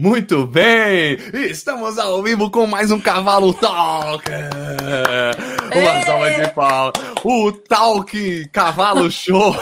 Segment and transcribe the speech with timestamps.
[0.00, 1.18] Muito bem!
[1.50, 4.30] Estamos ao vivo com mais um Cavalo Talk!
[5.74, 6.92] Uma salva de pau!
[7.24, 9.56] O Talk Cavalo Show!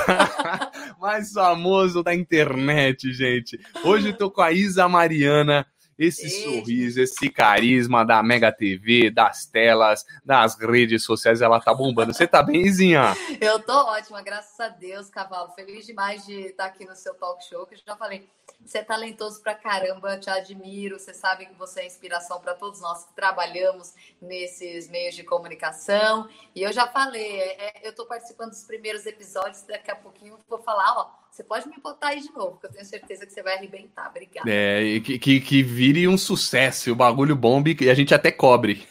[1.00, 3.58] mais famoso da internet, gente!
[3.82, 5.66] Hoje tô com a Isa Mariana
[5.98, 12.12] esse sorriso, esse carisma da Mega TV, das telas, das redes sociais, ela tá bombando.
[12.12, 13.14] Você tá bem, Izinha?
[13.40, 15.52] Eu tô ótima, graças a Deus, cavalo.
[15.52, 18.28] Feliz demais de estar aqui no seu talk show, que eu já falei.
[18.64, 20.98] Você é talentoso pra caramba, te admiro.
[20.98, 26.28] Você sabe que você é inspiração para todos nós que trabalhamos nesses meios de comunicação.
[26.54, 30.38] E eu já falei, é, é eu tô participando dos primeiros episódios, daqui a pouquinho
[30.48, 33.32] vou falar, ó você pode me botar aí de novo, que eu tenho certeza que
[33.32, 34.08] você vai arrebentar.
[34.08, 34.50] Obrigada.
[34.50, 38.86] É, que, que, que vire um sucesso, o bagulho bombe e a gente até cobre.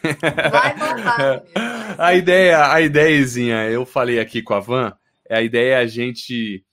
[0.51, 1.43] Vai bombar,
[1.97, 4.93] A ideia, a ideiazinha, eu falei aqui com a Van,
[5.29, 6.63] a ideia é a gente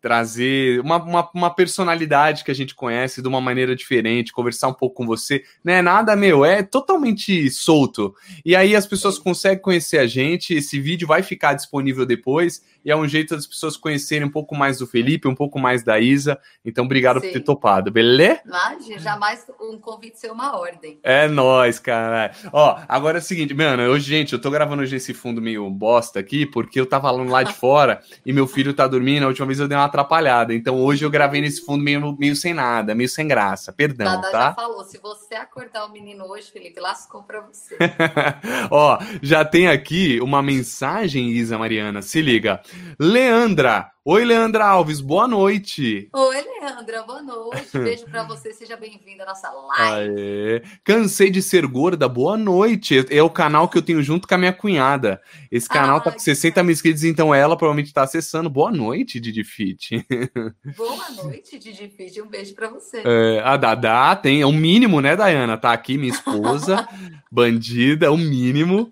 [0.00, 4.72] trazer uma, uma, uma, personalidade que a gente conhece de uma maneira diferente, conversar um
[4.72, 5.42] pouco com você.
[5.64, 8.14] Não é nada, meu, é totalmente solto.
[8.44, 12.90] E aí as pessoas conseguem conhecer a gente, esse vídeo vai ficar disponível depois e
[12.90, 15.98] é um jeito das pessoas conhecerem um pouco mais do Felipe, um pouco mais da
[15.98, 16.38] Isa.
[16.64, 17.26] Então, obrigado Sim.
[17.26, 18.40] por ter topado, beleza?
[18.44, 20.98] Imagina, jamais um convite ser uma ordem.
[21.02, 22.32] É nóis, cara.
[22.52, 25.68] Ó, agora é o seguinte, mano, hoje, gente, eu tô gravando hoje esse fundo meio
[25.70, 29.24] bosta aqui, porque eu tava lá de fora e meu filho tá dormindo.
[29.24, 30.54] A última vez eu dei uma atrapalhada.
[30.54, 33.72] Então, hoje eu gravei nesse fundo meio, meio sem nada, meio sem graça.
[33.72, 34.48] Perdão, Dada tá?
[34.48, 37.76] já falou, se você acordar o menino hoje, Felipe, lascou pra você.
[38.70, 42.60] Ó, já tem aqui uma mensagem, Isa Mariana, se liga.
[42.98, 43.90] Leandra.
[44.10, 46.08] Oi, Leandra Alves, boa noite.
[46.14, 47.68] Oi, Leandra, boa noite.
[47.78, 50.18] Beijo para você, seja bem-vinda à nossa live.
[50.18, 50.62] Aê.
[50.82, 53.04] Cansei de ser gorda, boa noite.
[53.10, 55.20] É o canal que eu tenho junto com a minha cunhada.
[55.52, 58.48] Esse canal tá com 60 mil inscritos, então ela provavelmente tá acessando.
[58.48, 60.02] Boa noite, Didi Fit.
[60.74, 62.22] Boa noite, Didi Fit.
[62.22, 63.02] Um beijo para você.
[63.04, 65.58] É, a Dada tem, é o mínimo, né, Dayana?
[65.58, 66.88] Tá aqui, minha esposa,
[67.30, 68.90] bandida, é o mínimo.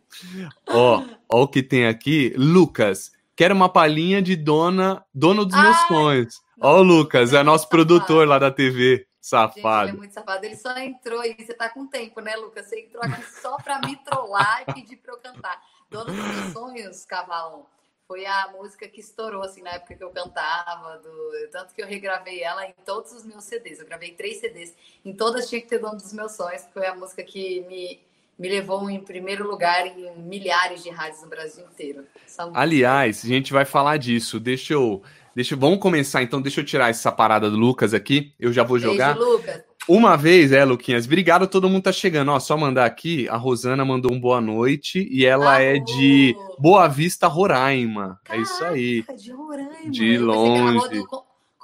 [0.69, 2.35] Ó, ó o que tem aqui.
[2.37, 6.41] Lucas, Quero uma palhinha de dona, dono dos meus Ai, sonhos.
[6.59, 9.07] Ó, o Lucas, é nosso produtor lá da TV.
[9.21, 9.57] Safado.
[9.59, 10.47] Gente, ele é muito safado.
[10.47, 11.37] Ele só entrou aí.
[11.39, 12.67] Você tá com tempo, né, Lucas?
[12.67, 15.61] Você entrou aqui só pra me trollar e pedir pra eu cantar.
[15.91, 17.67] Dono dos meus sonhos, Cavalão.
[18.09, 20.99] Foi a música que estourou, assim, na época que eu cantava.
[20.99, 21.51] Do...
[21.51, 23.81] Tanto que eu regravei ela em todos os meus CDs.
[23.81, 24.75] Eu gravei três CDs.
[25.05, 28.01] Em todas tinha que ter Dono dos Meus Sonhos, que foi a música que me
[28.39, 32.05] me levou em primeiro lugar em milhares de rádios no Brasil inteiro.
[32.53, 34.39] Aliás, a gente vai falar disso.
[34.39, 35.03] Deixa eu,
[35.35, 36.43] deixa, vamos começar então.
[36.43, 38.35] Deixa eu tirar essa parada do Lucas aqui.
[38.39, 39.15] Eu já vou jogar.
[39.15, 39.65] Beijo, Lucas.
[39.89, 41.07] Uma vez, é, Luquinhas.
[41.07, 42.33] Obrigado, todo mundo tá chegando.
[42.33, 43.29] Ó, só mandar aqui.
[43.29, 48.21] A Rosana mandou um boa noite e ela ah, é de Boa Vista, Roraima.
[48.25, 49.05] Caraca, é isso aí.
[49.17, 49.91] De Roraima.
[49.91, 51.05] De longe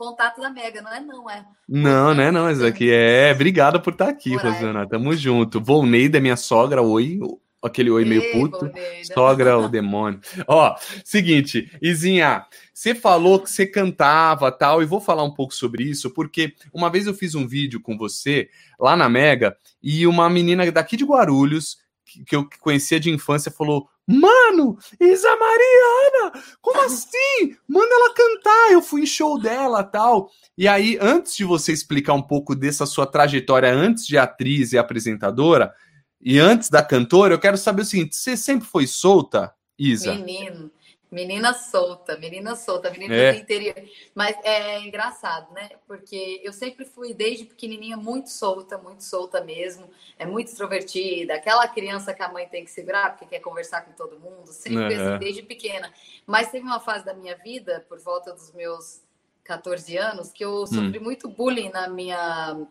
[0.02, 1.46] contato da Mega, não é não, é?
[1.68, 3.30] Não, né, não, isso aqui é...
[3.32, 5.60] Obrigado por estar aqui, por Rosana, tamo junto.
[5.60, 7.20] Volneida, minha sogra, oi,
[7.62, 8.58] aquele oi meio Ei, puto.
[8.58, 9.14] Volneida.
[9.14, 10.20] Sogra, o demônio.
[10.48, 10.74] Ó,
[11.04, 16.10] seguinte, Izinha, você falou que você cantava tal, e vou falar um pouco sobre isso,
[16.10, 18.48] porque uma vez eu fiz um vídeo com você
[18.80, 21.78] lá na Mega, e uma menina daqui de Guarulhos,
[22.26, 27.56] que eu conhecia de infância, falou: Mano, Isa Mariana, como assim?
[27.68, 28.72] Manda ela cantar.
[28.72, 30.28] Eu fui em show dela tal.
[30.58, 34.78] E aí, antes de você explicar um pouco dessa sua trajetória antes de atriz e
[34.78, 35.72] apresentadora,
[36.20, 40.14] e antes da cantora, eu quero saber o seguinte: você sempre foi solta, Isa?
[40.14, 40.71] Menino.
[41.12, 43.32] Menina solta, menina solta, menina é.
[43.32, 43.74] do interior.
[44.14, 45.68] Mas é engraçado, né?
[45.86, 49.90] Porque eu sempre fui, desde pequenininha, muito solta, muito solta mesmo.
[50.18, 51.34] É muito extrovertida.
[51.34, 54.46] Aquela criança que a mãe tem que segurar porque quer conversar com todo mundo.
[54.46, 55.10] Sempre uhum.
[55.10, 55.92] assim, desde pequena.
[56.26, 59.02] Mas teve uma fase da minha vida, por volta dos meus
[59.44, 61.02] 14 anos, que eu sofri hum.
[61.02, 62.66] muito bullying na minha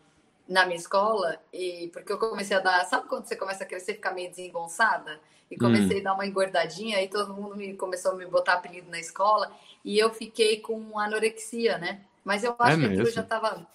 [0.47, 3.94] na minha escola e porque eu comecei a dar, sabe quando você começa a crescer,
[3.94, 5.22] ficar meio desengonçada?
[5.51, 6.00] E comecei hum.
[6.00, 9.51] a dar uma engordadinha, aí todo mundo me começou a me botar apelido na escola
[9.84, 12.01] e eu fiquei com anorexia, né?
[12.23, 13.67] Mas eu acho é que aquilo já estava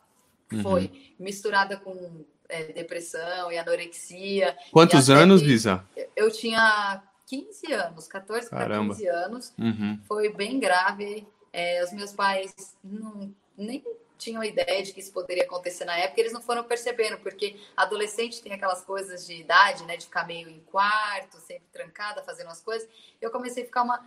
[0.50, 0.62] uhum.
[0.62, 4.56] foi misturada com é, depressão e anorexia.
[4.72, 5.84] Quantos e anos, Lisa?
[6.14, 9.52] Eu tinha 15 anos, 14 para 15 anos.
[9.58, 10.00] Uhum.
[10.06, 11.26] Foi bem grave.
[11.52, 12.54] É, os meus pais
[12.84, 13.82] não, nem
[14.18, 18.42] tinham ideia de que isso poderia acontecer na época, eles não foram percebendo, porque adolescente
[18.42, 22.60] tem aquelas coisas de idade, né, de ficar meio em quarto, sempre trancada, fazendo as
[22.60, 22.88] coisas.
[23.20, 24.04] Eu comecei a ficar uma,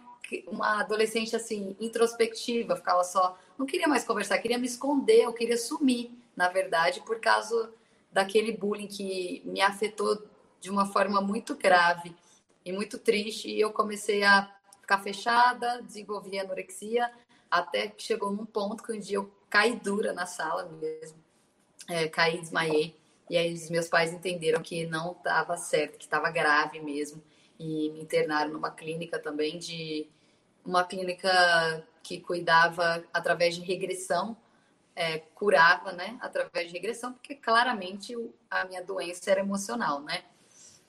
[0.48, 5.58] uma adolescente assim, introspectiva, ficava só, não queria mais conversar, queria me esconder, eu queria
[5.58, 7.72] sumir, na verdade, por causa
[8.12, 10.24] daquele bullying que me afetou
[10.60, 12.16] de uma forma muito grave
[12.66, 17.12] e muito triste, e eu comecei a ficar fechada, desenvolvi anorexia,
[17.50, 21.18] até que chegou num ponto que um dia eu caí dura na sala mesmo.
[21.88, 22.96] É, caí, desmaiei.
[23.30, 27.22] E aí os meus pais entenderam que não estava certo, que estava grave mesmo.
[27.60, 30.08] E me internaram numa clínica também de
[30.66, 34.38] uma clínica que cuidava através de regressão,
[34.96, 38.16] é, curava, né, através de regressão, porque claramente
[38.50, 40.24] a minha doença era emocional, né?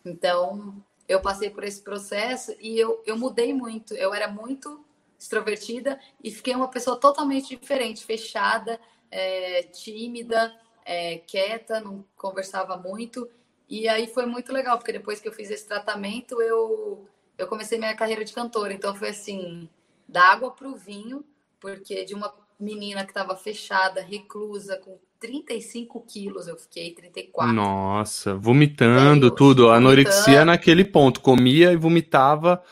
[0.05, 3.95] Então, eu passei por esse processo e eu, eu mudei muito.
[3.95, 4.85] Eu era muito
[5.21, 8.81] extrovertida e fiquei uma pessoa totalmente diferente, fechada,
[9.11, 10.53] é, tímida,
[10.85, 13.29] é, quieta, não conversava muito.
[13.69, 17.07] E aí foi muito legal, porque depois que eu fiz esse tratamento, eu,
[17.37, 18.73] eu comecei minha carreira de cantora.
[18.73, 19.69] Então foi assim,
[20.09, 21.23] da água para o vinho,
[21.61, 27.53] porque de uma menina que estava fechada, reclusa, com 35 quilos, eu fiquei 34.
[27.53, 29.71] Nossa, vomitando tudo, vomitando.
[29.71, 32.63] anorexia naquele ponto, comia e vomitava.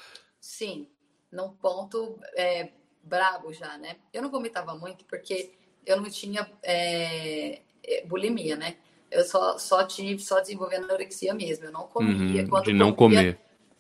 [0.40, 0.88] Sim,
[1.30, 2.70] num ponto é,
[3.02, 3.96] brabo já, né?
[4.12, 5.52] Eu não vomitava muito porque
[5.84, 8.76] eu não tinha é, é, bulimia, né?
[9.10, 11.64] Eu só, só tive, só desenvolvendo anorexia mesmo.
[11.64, 12.42] Eu não comia.
[12.42, 13.38] Uhum, Quando de não comia, comer.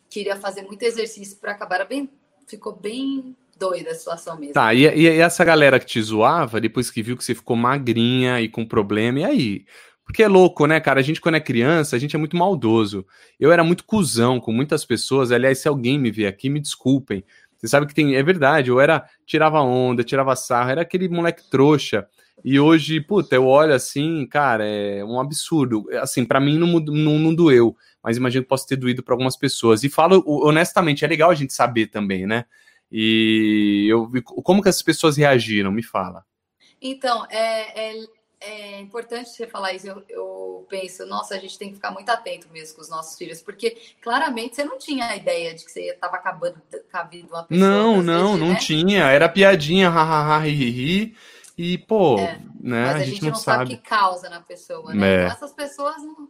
[0.08, 1.86] Queria fazer muito exercício para acabar.
[1.86, 2.10] bem,
[2.46, 4.54] ficou bem doida a situação mesmo.
[4.54, 8.40] Tá, e, e, essa galera que te zoava, depois que viu que você ficou magrinha
[8.40, 9.66] e com problema, e aí?
[10.08, 11.00] Porque é louco, né, cara?
[11.00, 13.06] A gente, quando é criança, a gente é muito maldoso.
[13.38, 15.30] Eu era muito cuzão com muitas pessoas.
[15.30, 17.22] Aliás, se alguém me ver aqui, me desculpem.
[17.58, 18.16] Você sabe que tem.
[18.16, 19.06] É verdade, eu era.
[19.26, 22.08] Tirava onda, tirava sarro, era aquele moleque trouxa.
[22.42, 25.84] E hoje, puta, eu olho assim, cara, é um absurdo.
[26.00, 29.36] Assim, para mim não, não, não doeu, mas imagino que possa ter doído para algumas
[29.36, 29.84] pessoas.
[29.84, 32.46] E falo honestamente, é legal a gente saber também, né?
[32.90, 34.10] E eu
[34.42, 35.70] como que essas pessoas reagiram?
[35.70, 36.24] Me fala.
[36.80, 38.04] Então, é, é,
[38.40, 39.86] é importante você falar isso.
[39.86, 43.16] Eu, eu, penso, nossa, a gente tem que ficar muito atento mesmo com os nossos
[43.16, 47.02] filhos, porque claramente você não tinha a ideia de que você estava acabando com a
[47.02, 47.68] vida de uma pessoa.
[47.68, 48.58] Não, não, vezes, não né?
[48.58, 49.04] tinha.
[49.04, 51.16] Era piadinha, hahaha, ri,
[51.56, 52.84] E, pô, é, né?
[52.86, 55.08] Mas a, a gente, não, não sabe o que causa na pessoa, né?
[55.08, 55.24] É.
[55.24, 56.28] Então, essas pessoas não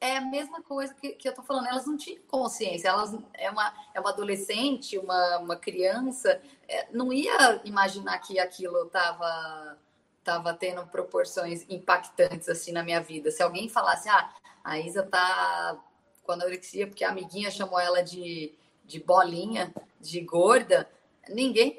[0.00, 3.50] é a mesma coisa que, que eu tô falando, elas não tinham consciência, elas é
[3.50, 9.76] uma, é uma adolescente, uma, uma criança, é, não ia imaginar que aquilo tava,
[10.24, 13.30] tava tendo proporções impactantes assim na minha vida.
[13.30, 14.30] Se alguém falasse, ah,
[14.62, 15.78] a Isa tá
[16.22, 20.88] com anorexia porque a amiguinha chamou ela de, de bolinha, de gorda,
[21.28, 21.76] ninguém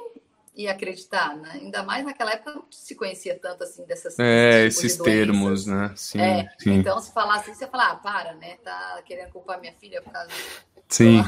[0.55, 1.51] ia acreditar, né?
[1.53, 5.93] Ainda mais naquela época não se conhecia tanto assim dessas É, esses de termos, né?
[5.95, 6.73] Sim, é, sim.
[6.73, 8.57] Então, se falasse assim, você falar, ah, para, né?
[8.63, 10.29] Tá querendo culpar minha filha por causa
[10.89, 11.23] sim.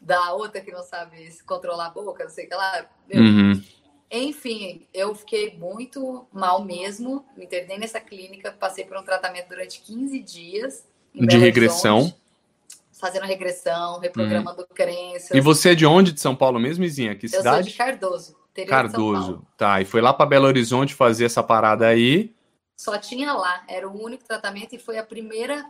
[0.00, 2.86] da outra que não sabe se controlar a boca, não sei o que lá.
[3.14, 3.62] Uhum.
[4.10, 9.80] Enfim, eu fiquei muito mal mesmo, me internei nessa clínica, passei por um tratamento durante
[9.80, 10.84] 15 dias.
[11.14, 11.98] De regressão.
[11.98, 12.18] Horizonte,
[12.98, 14.66] fazendo regressão, reprogramando uhum.
[14.74, 15.30] crenças.
[15.30, 17.14] E você é de onde de São Paulo mesmo, Izinha?
[17.14, 17.48] Que cidade?
[17.48, 18.36] Eu sou de Cardoso.
[18.66, 19.46] Cardoso.
[19.56, 22.34] Tá, e foi lá para Belo Horizonte fazer essa parada aí.
[22.76, 25.64] Só tinha lá, era o único tratamento e foi a primeira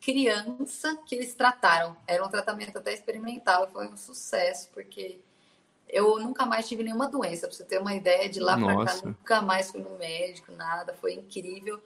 [0.00, 1.96] criança que eles trataram.
[2.06, 5.20] Era um tratamento até experimental, foi um sucesso, porque
[5.94, 8.96] eu nunca mais tive nenhuma doença, para você ter uma ideia, de lá para cá,
[9.04, 11.80] nunca mais fui no médico, nada, foi incrível,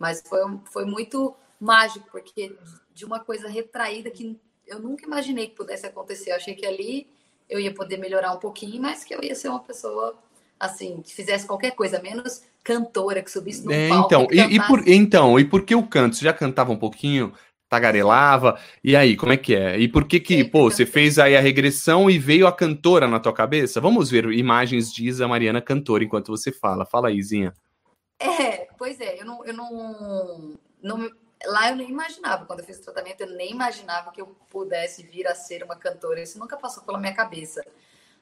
[0.00, 2.56] mas foi, foi muito mágico, porque
[2.92, 4.36] de uma coisa retraída que
[4.66, 6.32] eu nunca imaginei que pudesse acontecer.
[6.32, 7.06] Eu achei que ali
[7.48, 10.18] eu ia poder melhorar um pouquinho, mas que eu ia ser uma pessoa
[10.58, 14.06] assim, que fizesse qualquer coisa, menos cantora, que subisse no é, palco.
[14.06, 16.16] Então, e, e, por, então, e por que o canto?
[16.16, 17.32] Você já cantava um pouquinho?
[17.72, 18.60] Tagarelava?
[18.84, 19.78] E aí, como é que é?
[19.78, 23.18] E por que que, pô, você fez aí a regressão e veio a cantora na
[23.18, 23.80] tua cabeça?
[23.80, 26.84] Vamos ver imagens de Isa Mariana cantora enquanto você fala.
[26.84, 27.54] Fala aí, Zinha.
[28.20, 31.10] É, pois é, eu não, eu não, não
[31.46, 35.02] lá eu nem imaginava, quando eu fiz o tratamento, eu nem imaginava que eu pudesse
[35.02, 36.20] vir a ser uma cantora.
[36.20, 37.64] Isso nunca passou pela minha cabeça.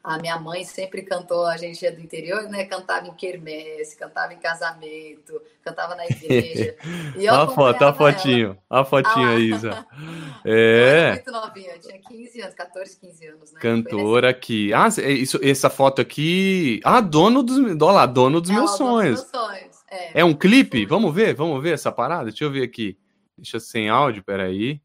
[0.03, 2.65] A minha mãe sempre cantou, a gente é do interior, né?
[2.65, 6.75] Cantava em quermesse, cantava em casamento, cantava na igreja.
[7.17, 8.81] E a foto, a fotinho, ela.
[8.81, 9.87] a fotinho ah, Isa.
[10.43, 11.11] É.
[11.13, 13.61] muito novinha, eu tinha 15 anos, 14, 15 anos, né?
[13.61, 14.73] Cantora aqui.
[14.73, 16.81] Ah, é isso, essa foto aqui.
[16.83, 19.21] Ah, dono dos, olha lá, dono dos é, meus sonhos.
[19.21, 19.77] Dos meus sonhos.
[19.91, 20.87] É, é um clipe?
[20.87, 22.25] Vamos ver, vamos ver essa parada?
[22.25, 22.97] Deixa eu ver aqui.
[23.37, 24.81] Deixa sem áudio, peraí.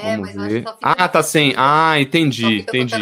[0.00, 0.64] É, Vamos mas ver.
[0.80, 1.54] Ah, tá sem.
[1.56, 2.94] Ah, entendi, entendi.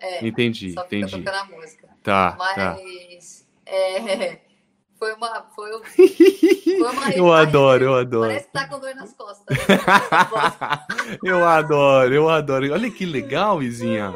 [0.00, 1.24] É, entendi, só fica entendi.
[1.24, 1.88] tocando a música.
[2.02, 2.36] Tá, tá.
[2.38, 3.72] mas tá.
[3.72, 4.40] É,
[4.98, 8.28] foi uma, foi, foi uma Eu adoro, eu adoro.
[8.28, 9.56] Parece que tá com dor nas costas.
[11.24, 12.72] eu adoro, eu adoro.
[12.72, 14.14] Olha que legal, Izinha.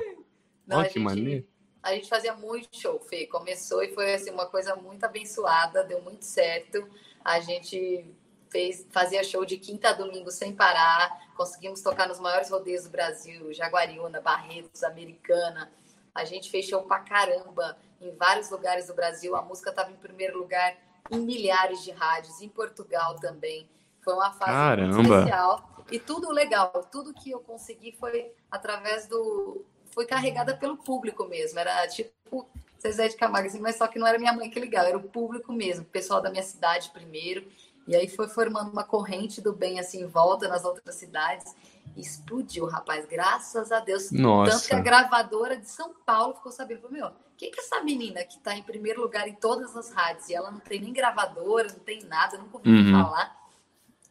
[0.70, 1.46] Olha que gente, maneiro.
[1.82, 3.26] A gente fazia muito show, Fê.
[3.26, 6.86] Começou e foi assim, uma coisa muito abençoada, deu muito certo.
[7.24, 8.04] A gente
[8.50, 11.28] fez, fazia show de quinta a domingo sem parar.
[11.36, 15.70] Conseguimos tocar nos maiores rodeios do Brasil, Jaguariúna, Barretos, Americana.
[16.14, 19.36] A gente fez show pra caramba em vários lugares do Brasil.
[19.36, 20.76] A música estava em primeiro lugar
[21.10, 23.68] em milhares de rádios, em Portugal também.
[24.02, 25.00] Foi uma fase Caramba.
[25.00, 25.70] especial.
[25.90, 29.64] E tudo legal, tudo que eu consegui foi através do.
[29.92, 31.58] Foi carregada pelo público mesmo.
[31.58, 32.48] Era tipo
[32.80, 35.02] Zezé de Camargo, assim, mas só que não era minha mãe que ligava, era o
[35.02, 37.46] público mesmo, o pessoal da minha cidade primeiro.
[37.86, 41.54] E aí foi formando uma corrente do bem assim em volta nas outras cidades.
[41.96, 44.10] explodiu, rapaz, graças a Deus.
[44.12, 44.52] Nossa.
[44.52, 48.22] Tanto que a gravadora de São Paulo ficou sabendo, meu, quem que é essa menina
[48.22, 50.28] que está em primeiro lugar em todas as rádios?
[50.28, 52.92] E ela não tem nem gravadora, não tem nada, nunca ouvi uhum.
[52.92, 53.34] falar.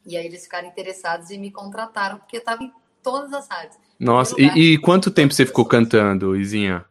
[0.05, 2.73] E aí eles ficaram interessados e me contrataram, porque estava em
[3.03, 3.77] todas as rádios.
[3.99, 6.85] Nossa, e, e, quanto tempo você ficou cantando, Izinha?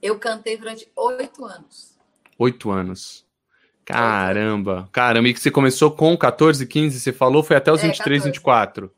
[0.00, 1.98] Eu cantei durante oito anos.
[2.38, 3.26] Oito anos.
[3.84, 7.86] Caramba, caramba, e que você começou com 14, 15, você falou, foi até os é,
[7.88, 8.30] 23, 14.
[8.30, 8.92] 24?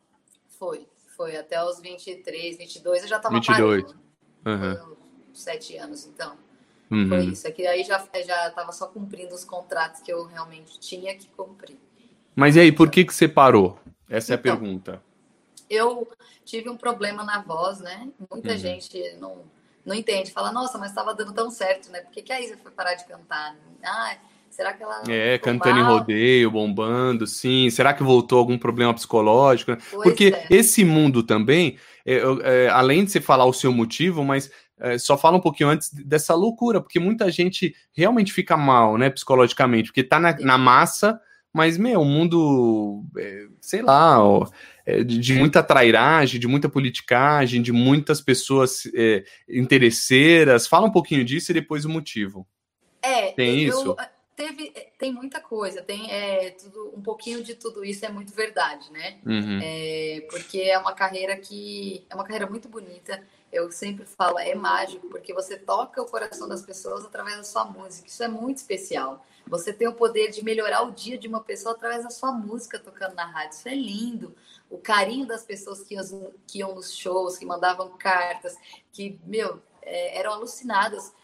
[0.58, 3.82] Foi, foi até os 23, 22, eu já tava 22.
[3.82, 4.00] parando.
[4.46, 4.96] Uhum.
[5.34, 6.36] Sete anos, então.
[6.90, 7.08] Uhum.
[7.08, 11.16] Foi isso, aqui aí já, já tava só cumprindo os contratos que eu realmente tinha
[11.16, 11.76] que cumprir.
[12.34, 13.78] Mas e aí, por que que você parou?
[14.08, 15.02] Essa é a então, pergunta.
[15.68, 16.08] Eu
[16.44, 18.08] tive um problema na voz, né?
[18.30, 18.58] Muita uhum.
[18.58, 19.42] gente não,
[19.84, 22.02] não entende, fala, nossa, mas estava dando tão certo, né?
[22.02, 23.56] Por que, que a Isa foi parar de cantar?
[23.82, 24.16] Ah,
[24.56, 25.02] será que ela.
[25.08, 27.68] É, cantando em rodeio, bombando, sim.
[27.70, 29.76] Será que voltou algum problema psicológico?
[30.02, 30.46] Porque é.
[30.50, 35.16] esse mundo também, é, é, além de você falar o seu motivo, mas é, só
[35.16, 40.02] fala um pouquinho antes dessa loucura, porque muita gente realmente fica mal, né, psicologicamente, porque
[40.02, 41.20] tá na, na massa
[41.56, 44.46] mas, meu, o mundo, é, sei lá, ó,
[44.84, 50.66] é, de, de, muita trairagem, de muita politicagem, de muitas pessoas é, interesseiras.
[50.66, 52.46] Fala um pouquinho disso e depois o motivo.
[53.00, 53.96] É, tem eu, isso?
[54.36, 58.92] Teve, tem muita coisa, tem é, tudo, um pouquinho de tudo isso é muito verdade,
[58.92, 59.18] né?
[59.24, 59.60] Uhum.
[59.62, 63.26] É, porque é uma carreira que é uma carreira muito bonita.
[63.50, 67.64] Eu sempre falo, é mágico, porque você toca o coração das pessoas através da sua
[67.64, 68.06] música.
[68.06, 69.24] Isso é muito especial.
[69.46, 72.78] Você tem o poder de melhorar o dia de uma pessoa através da sua música
[72.78, 73.56] tocando na rádio.
[73.56, 74.36] Isso é lindo.
[74.68, 78.54] O carinho das pessoas que iam, que iam nos shows, que mandavam cartas,
[78.92, 81.14] que, meu, é, eram alucinadas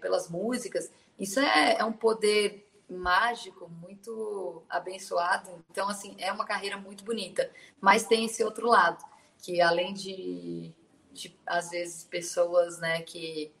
[0.00, 0.90] pelas músicas.
[1.22, 5.64] Isso é, é um poder mágico, muito abençoado.
[5.70, 7.48] Então, assim, é uma carreira muito bonita.
[7.80, 9.04] Mas tem esse outro lado,
[9.38, 10.72] que além de,
[11.12, 13.52] de às vezes, pessoas, né, que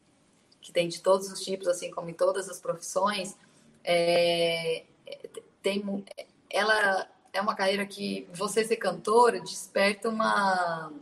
[0.60, 3.36] que tem de todos os tipos, assim como em todas as profissões,
[3.82, 4.84] é,
[5.60, 6.04] tem,
[6.48, 10.92] ela é uma carreira que você ser cantora desperta uma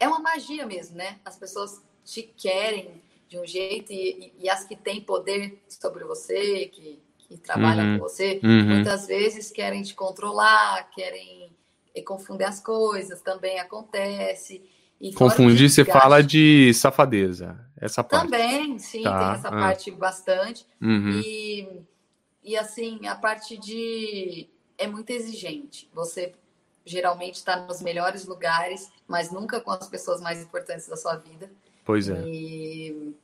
[0.00, 1.20] é uma magia mesmo, né?
[1.22, 3.03] As pessoas te querem
[3.34, 7.98] de um jeito e, e as que têm poder sobre você, que, que trabalham uhum.
[7.98, 8.64] com você, uhum.
[8.64, 11.50] muitas vezes querem te controlar, querem
[12.04, 14.62] confundir as coisas, também acontece.
[15.16, 17.58] Confundir, você fala de safadeza.
[17.78, 18.30] Essa parte.
[18.30, 19.18] Também, sim, tá.
[19.18, 19.50] tem essa ah.
[19.50, 20.64] parte bastante.
[20.80, 21.20] Uhum.
[21.22, 21.68] E,
[22.42, 24.48] e assim, a parte de.
[24.78, 25.88] É muito exigente.
[25.92, 26.32] Você
[26.86, 31.50] geralmente está nos melhores lugares, mas nunca com as pessoas mais importantes da sua vida.
[31.84, 32.22] Pois é.
[32.26, 33.14] E,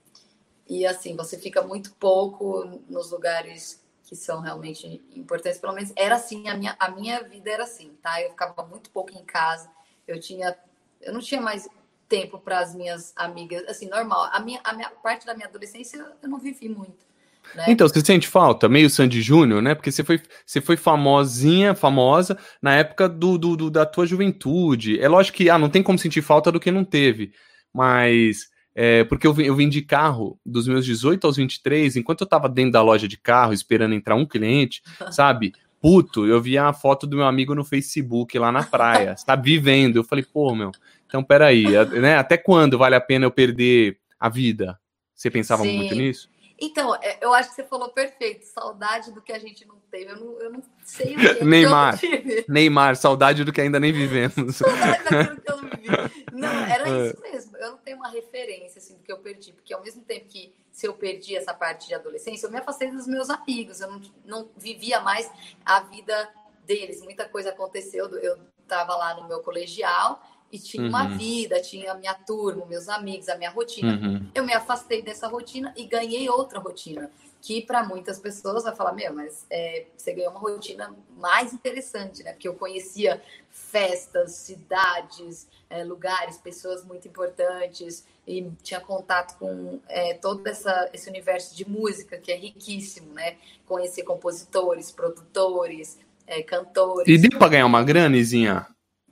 [0.70, 5.60] e assim, você fica muito pouco nos lugares que são realmente importantes.
[5.60, 8.22] Pelo menos era assim, a minha, a minha vida era assim, tá?
[8.22, 9.68] Eu ficava muito pouco em casa.
[10.06, 10.56] Eu tinha
[11.00, 11.68] eu não tinha mais
[12.08, 14.28] tempo para as minhas amigas, assim, normal.
[14.32, 17.08] A minha, a minha parte da minha adolescência eu não vivi muito.
[17.54, 17.64] Né?
[17.68, 18.68] Então, você sente falta?
[18.68, 19.74] Meio Sandy Júnior, né?
[19.74, 25.00] Porque você foi, você foi famosinha, famosa, na época do, do, do, da tua juventude.
[25.00, 27.32] É lógico que ah, não tem como sentir falta do que não teve.
[27.72, 28.50] Mas.
[28.74, 32.72] É, porque eu, eu vendi carro dos meus 18 aos 23, enquanto eu tava dentro
[32.72, 35.52] da loja de carro, esperando entrar um cliente, sabe?
[35.80, 39.96] puto, eu vi a foto do meu amigo no Facebook lá na praia, está vivendo.
[39.96, 40.70] Eu falei, pô, meu,
[41.06, 41.64] então peraí,
[42.00, 42.16] né?
[42.16, 44.78] Até quando vale a pena eu perder a vida?
[45.14, 45.76] Você pensava Sim.
[45.76, 46.29] muito nisso?
[46.60, 48.44] Então, é, eu acho que você falou perfeito.
[48.44, 50.12] Saudade do que a gente não teve.
[50.12, 51.98] Eu não, eu não sei o que Neymar.
[52.46, 54.56] Neymar, saudade do que ainda nem vivemos.
[54.56, 56.26] saudade daquilo que eu não vivi.
[56.32, 57.06] Não, era é.
[57.06, 57.56] isso mesmo.
[57.56, 60.54] Eu não tenho uma referência assim, do que eu perdi, porque ao mesmo tempo que
[60.70, 63.80] se eu perdi essa parte de adolescência, eu me afastei dos meus amigos.
[63.80, 65.30] Eu não, não vivia mais
[65.64, 66.28] a vida
[66.66, 67.00] deles.
[67.02, 68.06] Muita coisa aconteceu.
[68.18, 70.88] Eu estava lá no meu colegial e tinha uhum.
[70.88, 73.92] uma vida, tinha a minha turma, meus amigos, a minha rotina.
[73.92, 74.26] Uhum.
[74.34, 78.92] Eu me afastei dessa rotina e ganhei outra rotina, que para muitas pessoas vai falar,
[78.92, 82.32] meu, mas é, você ganhou uma rotina mais interessante, né?
[82.32, 90.14] Porque eu conhecia festas, cidades, é, lugares, pessoas muito importantes e tinha contato com é,
[90.14, 93.36] todo essa, esse universo de música que é riquíssimo, né?
[93.66, 97.08] Conhecer compositores, produtores, é, cantores.
[97.08, 98.66] E deu para ganhar uma granizinha?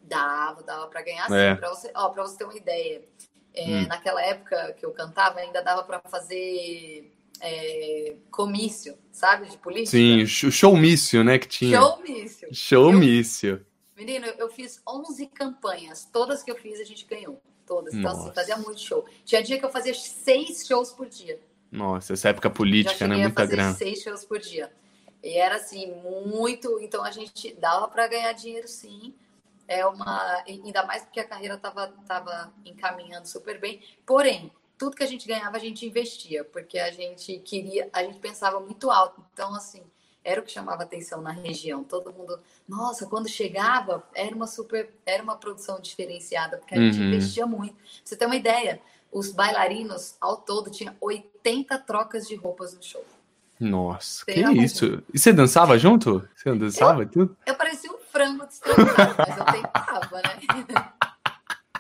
[0.09, 1.55] Dava, dava para ganhar é.
[1.55, 1.61] sim.
[1.61, 3.03] Para você, ó, pra você ter uma ideia.
[3.55, 3.87] É, hum.
[3.87, 9.91] Naquela época que eu cantava, ainda dava para fazer é, comício, sabe, de política.
[9.91, 11.79] Sim, showmício, né, que tinha.
[11.79, 12.49] Showmício.
[12.53, 13.67] Showmício.
[13.97, 17.93] Menino, eu fiz 11 campanhas, todas que eu fiz a gente ganhou, todas.
[17.93, 19.05] Então, assim, fazia muito show.
[19.25, 21.41] Tinha dia que eu fazia seis shows por dia.
[21.71, 23.75] Nossa, essa época política, né, muita grana.
[23.75, 24.73] seis shows por dia.
[25.23, 25.93] E era assim,
[26.27, 26.79] muito.
[26.81, 29.15] Então a gente dava para ganhar dinheiro sim.
[29.69, 30.43] É uma.
[30.47, 33.83] Ainda mais porque a carreira estava tava encaminhando super bem.
[34.07, 38.19] Porém, tudo que a gente ganhava a gente investia, porque a gente queria, a gente
[38.19, 39.23] pensava muito alto.
[39.33, 39.83] Então, assim,
[40.25, 41.85] era o que chamava atenção na região.
[41.85, 46.99] Todo mundo, nossa, quando chegava, era uma super, era uma produção diferenciada, porque a gente
[46.99, 47.07] uhum.
[47.09, 47.75] investia muito.
[47.75, 52.83] Pra você ter uma ideia, os bailarinos ao todo tinham 80 trocas de roupas no
[52.83, 53.05] show.
[53.61, 55.03] Nossa, que isso?
[55.13, 56.27] E você dançava junto?
[56.35, 57.37] Você dançava eu, tudo?
[57.47, 60.93] Eu parecia um frango destroçado, mas eu tentava, né?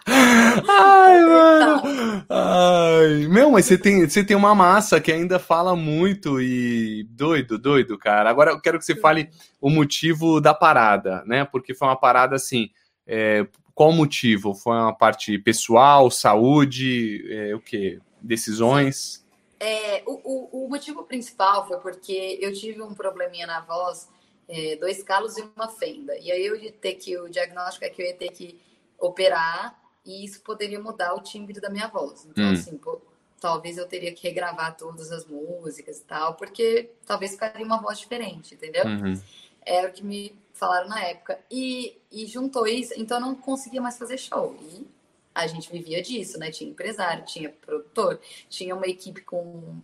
[0.68, 2.25] Ai, mano.
[2.28, 3.26] Ai.
[3.28, 7.99] Meu, mas você tem, você tem uma massa que ainda fala muito e doido, doido,
[7.99, 8.30] cara.
[8.30, 9.28] Agora eu quero que você fale
[9.61, 11.44] o motivo da parada, né?
[11.44, 12.70] Porque foi uma parada assim.
[13.06, 14.54] É, qual o motivo?
[14.54, 17.99] Foi uma parte pessoal, saúde, é, o que?
[18.20, 19.25] Decisões?
[19.60, 24.08] É, o, o, o, motivo principal foi porque eu tive um probleminha na voz,
[24.48, 26.16] é, dois calos e uma fenda.
[26.16, 28.58] E aí eu ia ter que, o diagnóstico é que eu ia ter que
[28.98, 32.24] operar e isso poderia mudar o timbre da minha voz.
[32.24, 32.52] Então, hum.
[32.52, 33.00] assim, pô,
[33.40, 37.98] talvez eu teria que regravar todas as músicas e tal, porque talvez ficaria uma voz
[37.98, 38.84] diferente, entendeu?
[38.84, 39.20] Uhum.
[39.64, 41.38] Era o que me falaram na época.
[41.50, 44.56] E, e juntou isso, então eu não conseguia mais fazer show.
[44.60, 44.86] E
[45.35, 46.50] a gente vivia disso, né?
[46.50, 49.80] Tinha empresário, tinha produtor, tinha uma equipe com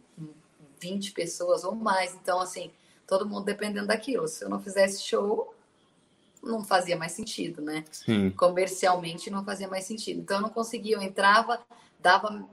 [0.80, 2.14] 20 pessoas ou mais.
[2.14, 2.70] Então, assim,
[3.06, 4.26] todo mundo dependendo daquilo.
[4.28, 5.54] Se eu não fizesse show,
[6.42, 7.84] não fazia mais sentido, né?
[7.90, 8.30] Sim.
[8.30, 10.20] Comercialmente não fazia mais sentido.
[10.20, 10.96] Então, eu não conseguia.
[10.96, 11.60] Eu entrava,
[12.00, 12.46] dava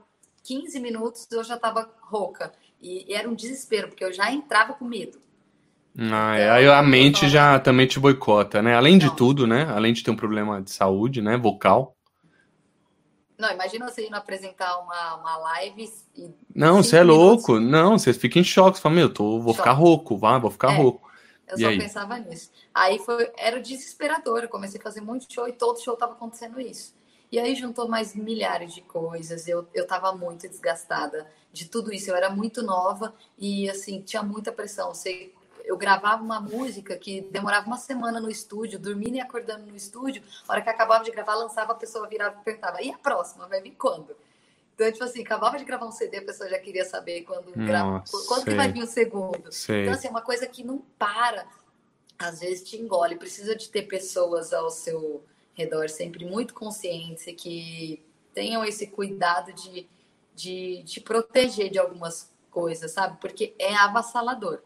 [0.44, 2.52] 15 minutos, eu já estava rouca.
[2.80, 5.18] E, e, era um desespero, porque eu já entrava com medo.
[5.98, 6.44] Ah, é.
[6.44, 8.74] então, aí a mente já também te boicota, né?
[8.74, 9.00] Além não.
[9.00, 9.64] de tudo, né?
[9.64, 11.36] Além de ter um problema de saúde, né?
[11.36, 11.94] Vocal.
[13.42, 16.32] Não, imagina você indo apresentar uma, uma live e.
[16.54, 17.58] Não, você é louco.
[17.58, 18.76] Não, você fica em choque.
[18.76, 19.56] Você fala, meu, tô, vou choque.
[19.56, 21.10] ficar rouco, vai, vou ficar é, rouco.
[21.48, 21.78] Eu e só aí?
[21.78, 22.52] pensava nisso.
[22.72, 24.44] Aí foi, era desesperador.
[24.44, 26.94] Eu comecei a fazer muito show e todo show tava acontecendo isso.
[27.32, 29.48] E aí juntou mais milhares de coisas.
[29.48, 32.08] Eu, eu tava muito desgastada de tudo isso.
[32.08, 34.94] Eu era muito nova e, assim, tinha muita pressão.
[34.94, 35.32] Você
[35.72, 40.22] eu gravava uma música que demorava uma semana no estúdio, dormindo e acordando no estúdio.
[40.46, 43.48] A hora que acabava de gravar, lançava, a pessoa virava e perguntava: e a próxima?
[43.48, 44.14] Vai vir quando?
[44.74, 48.02] Então, tipo assim, acabava de gravar um CD, a pessoa já queria saber quando, grava,
[48.26, 49.50] quando que vai vir o segundo.
[49.50, 49.82] Sei.
[49.82, 51.46] Então, assim, é uma coisa que não para.
[52.18, 53.16] Às vezes te engole.
[53.16, 58.02] Precisa de ter pessoas ao seu redor sempre muito conscientes e que
[58.34, 59.86] tenham esse cuidado de,
[60.34, 63.18] de te proteger de algumas coisas, sabe?
[63.20, 64.60] Porque é avassalador.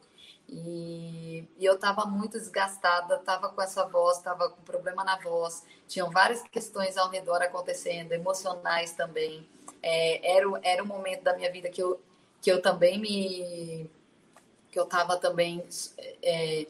[0.49, 5.65] E, e, eu estava muito desgastada, estava com essa voz, estava com problema na voz,
[5.89, 9.47] tinham várias questões ao redor acontecendo, emocionais também.
[9.83, 12.01] É, era, era um momento da minha vida que eu,
[12.41, 13.91] que eu também me.
[14.71, 15.65] que eu estava também.
[15.99, 16.67] É, é,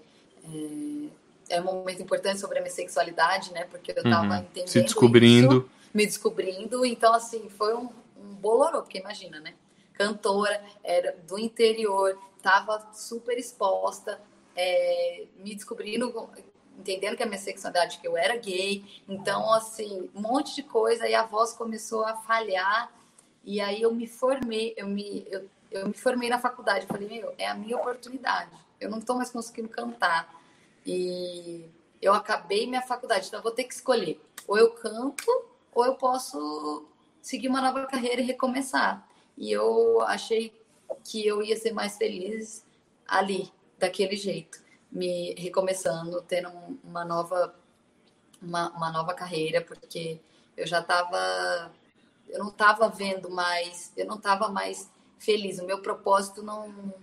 [1.48, 3.64] é, um momento importante sobre a minha sexualidade, né?
[3.64, 4.40] Porque eu estava uhum.
[4.40, 4.68] entendendo.
[4.68, 5.56] Se descobrindo.
[5.58, 6.84] Isso, me descobrindo.
[6.84, 9.54] Então, assim, foi um, um bolorô, porque imagina, né?
[9.92, 14.20] Cantora, era do interior, estava super exposta,
[14.54, 16.30] é, me descobrindo,
[16.78, 18.84] entendendo que a minha sexualidade, que eu era gay.
[19.08, 21.08] Então, assim, um monte de coisa.
[21.08, 22.92] E a voz começou a falhar.
[23.44, 26.86] E aí eu me formei, eu me, eu, eu me formei na faculdade.
[26.86, 28.50] Eu falei, meu, é a minha oportunidade.
[28.80, 30.32] Eu não estou mais conseguindo cantar.
[30.84, 31.68] E
[32.00, 34.20] eu acabei minha faculdade, então eu vou ter que escolher.
[34.46, 35.26] Ou eu canto,
[35.74, 36.86] ou eu posso
[37.20, 39.04] seguir uma nova carreira e recomeçar.
[39.36, 40.52] E eu achei
[41.04, 42.64] que eu ia ser mais feliz
[43.06, 46.50] ali, daquele jeito, me recomeçando, tendo
[46.82, 47.54] uma nova
[48.40, 50.20] uma, uma nova carreira, porque
[50.56, 51.72] eu já estava
[52.28, 56.94] eu não estava vendo mais, eu não estava mais feliz, o meu propósito não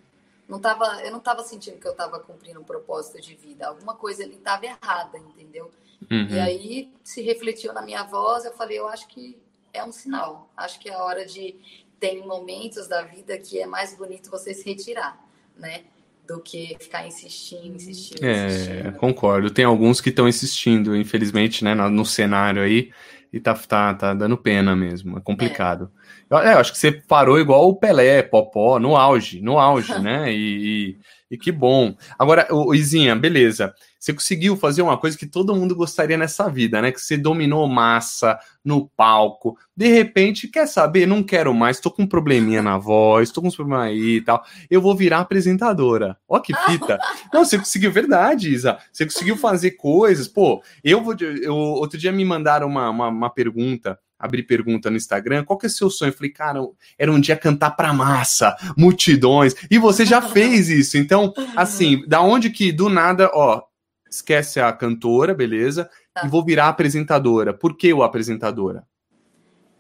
[0.47, 3.95] não tava, eu não estava sentindo que eu estava cumprindo um propósito de vida, alguma
[3.95, 5.71] coisa ali estava errada, entendeu?
[6.11, 6.27] Uhum.
[6.29, 9.37] E aí se refletiu na minha voz, eu falei, eu acho que
[9.71, 11.55] é um sinal, acho que é a hora de
[12.03, 15.17] tem momentos da vida que é mais bonito você se retirar,
[15.57, 15.83] né?
[16.27, 18.91] Do que ficar insistindo, insistindo, é, insistindo.
[18.97, 19.49] concordo.
[19.49, 22.91] Tem alguns que estão insistindo, infelizmente, né, no, cenário aí,
[23.31, 25.89] e tá, tá, tá dando pena mesmo, é complicado.
[26.29, 26.33] É.
[26.33, 29.97] Eu, é, eu acho que você parou igual o Pelé, Popó, no auge, no auge,
[30.03, 30.29] né?
[30.29, 30.35] E,
[30.89, 30.97] e,
[31.31, 31.95] e, que bom.
[32.19, 33.73] Agora, o Izinha, beleza.
[34.03, 36.91] Você conseguiu fazer uma coisa que todo mundo gostaria nessa vida, né?
[36.91, 39.57] Que você dominou massa no palco.
[39.73, 41.07] De repente, quer saber?
[41.07, 44.21] Não quero mais, tô com um probleminha na voz, tô com uns problemas aí e
[44.21, 44.43] tal.
[44.69, 46.17] Eu vou virar apresentadora.
[46.27, 46.99] Ó que fita.
[47.33, 48.77] Não, você conseguiu, verdade, Isa.
[48.91, 50.27] Você conseguiu fazer coisas.
[50.27, 51.15] Pô, eu vou.
[51.41, 55.65] Eu, outro dia me mandaram uma, uma, uma pergunta abri pergunta no Instagram, qual que
[55.65, 56.09] é o seu sonho?
[56.09, 56.59] Eu falei, cara,
[56.97, 60.97] era um dia cantar pra massa, multidões, e você já fez isso.
[60.97, 63.61] Então, assim, da onde que do nada, ó,
[64.15, 65.89] esquece a cantora, beleza?
[66.13, 66.25] Tá.
[66.25, 67.53] E vou virar apresentadora.
[67.53, 68.87] Por que o apresentadora?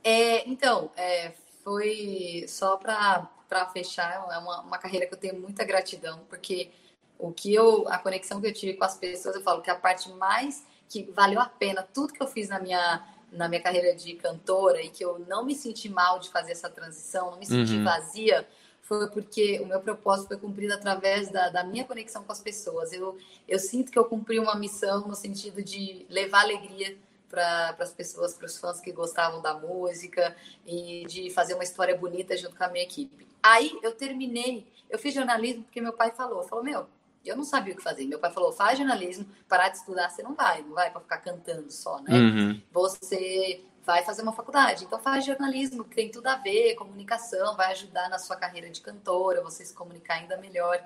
[0.03, 1.31] É, então, é,
[1.63, 3.29] foi só para
[3.71, 6.71] fechar, é uma, uma carreira que eu tenho muita gratidão, porque
[7.17, 9.75] o que eu, a conexão que eu tive com as pessoas, eu falo que a
[9.75, 13.95] parte mais que valeu a pena, tudo que eu fiz na minha na minha carreira
[13.95, 17.47] de cantora e que eu não me senti mal de fazer essa transição, não me
[17.47, 17.83] senti uhum.
[17.83, 18.47] vazia,
[18.83, 22.91] foi porque o meu propósito foi cumprido através da, da minha conexão com as pessoas.
[22.91, 23.17] Eu,
[23.47, 26.95] eu sinto que eu cumpri uma missão no sentido de levar alegria
[27.29, 30.35] para as pessoas, para os fãs que gostavam da música
[30.67, 33.25] e de fazer uma história bonita junto com a minha equipe.
[33.41, 36.85] Aí eu terminei, eu fiz jornalismo porque meu pai falou, falou, meu,
[37.25, 38.05] eu não sabia o que fazer.
[38.05, 41.19] Meu pai falou: faz jornalismo, parar de estudar você não vai, não vai para ficar
[41.19, 42.13] cantando só, né?
[42.13, 42.61] Uhum.
[42.71, 47.71] Você vai fazer uma faculdade, então faz jornalismo, que tem tudo a ver, comunicação, vai
[47.71, 50.81] ajudar na sua carreira de cantora, você se comunicar ainda melhor.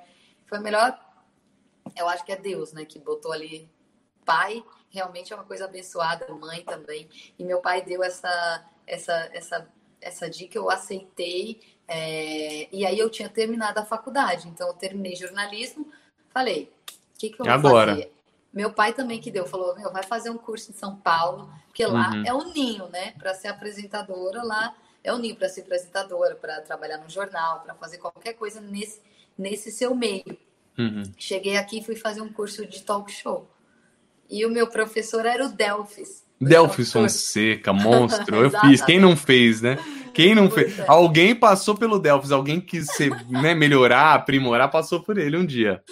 [0.48, 1.00] Foi melhor,
[1.96, 3.70] eu acho que é Deus, né, que botou ali
[4.26, 7.10] pai, realmente é uma coisa abençoada, mãe também.
[7.38, 9.68] E meu pai deu essa essa essa
[10.02, 11.62] essa dica, eu aceitei.
[11.88, 15.90] É, e aí eu tinha terminado a faculdade, então eu terminei jornalismo,
[16.38, 16.72] Falei,
[17.16, 17.96] o que, que eu vou Agora.
[17.96, 18.14] fazer?
[18.54, 21.86] Meu pai também que deu, falou, meu, vai fazer um curso em São Paulo, porque
[21.86, 22.24] lá uhum.
[22.26, 23.12] é o ninho, né?
[23.20, 27.74] Para ser apresentadora lá, é o ninho para ser apresentadora, para trabalhar no jornal, para
[27.76, 29.02] fazer qualquer coisa nesse,
[29.38, 30.38] nesse seu meio.
[30.78, 31.04] Uhum.
[31.18, 33.50] Cheguei aqui e fui fazer um curso de talk show.
[34.30, 36.24] E o meu professor era o Delfis.
[36.40, 38.36] Delfis Fonseca, monstro.
[38.44, 38.82] Eu fiz.
[38.82, 39.78] Quem não fez, né?
[40.14, 40.80] Quem não fez?
[40.80, 40.86] É.
[40.88, 45.84] Alguém passou pelo Delfis, alguém quis ser, né, melhorar, aprimorar, passou por ele um dia.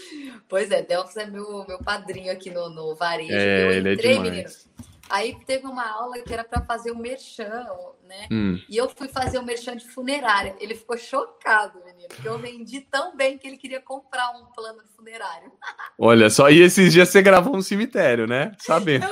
[0.47, 3.33] Pois é, Delfos é meu, meu padrinho aqui no, no varejo.
[3.33, 4.49] É, eu entrei, ele é menino.
[5.09, 7.63] Aí teve uma aula que era para fazer o merchan,
[8.07, 8.27] né?
[8.31, 8.59] Hum.
[8.67, 10.55] E eu fui fazer o merchan de funerária.
[10.59, 14.83] Ele ficou chocado, menino, porque eu vendi tão bem que ele queria comprar um plano
[14.83, 15.51] de funerário.
[15.97, 18.51] Olha só, e esses dias você gravou um cemitério, né?
[18.57, 19.09] Sabemos.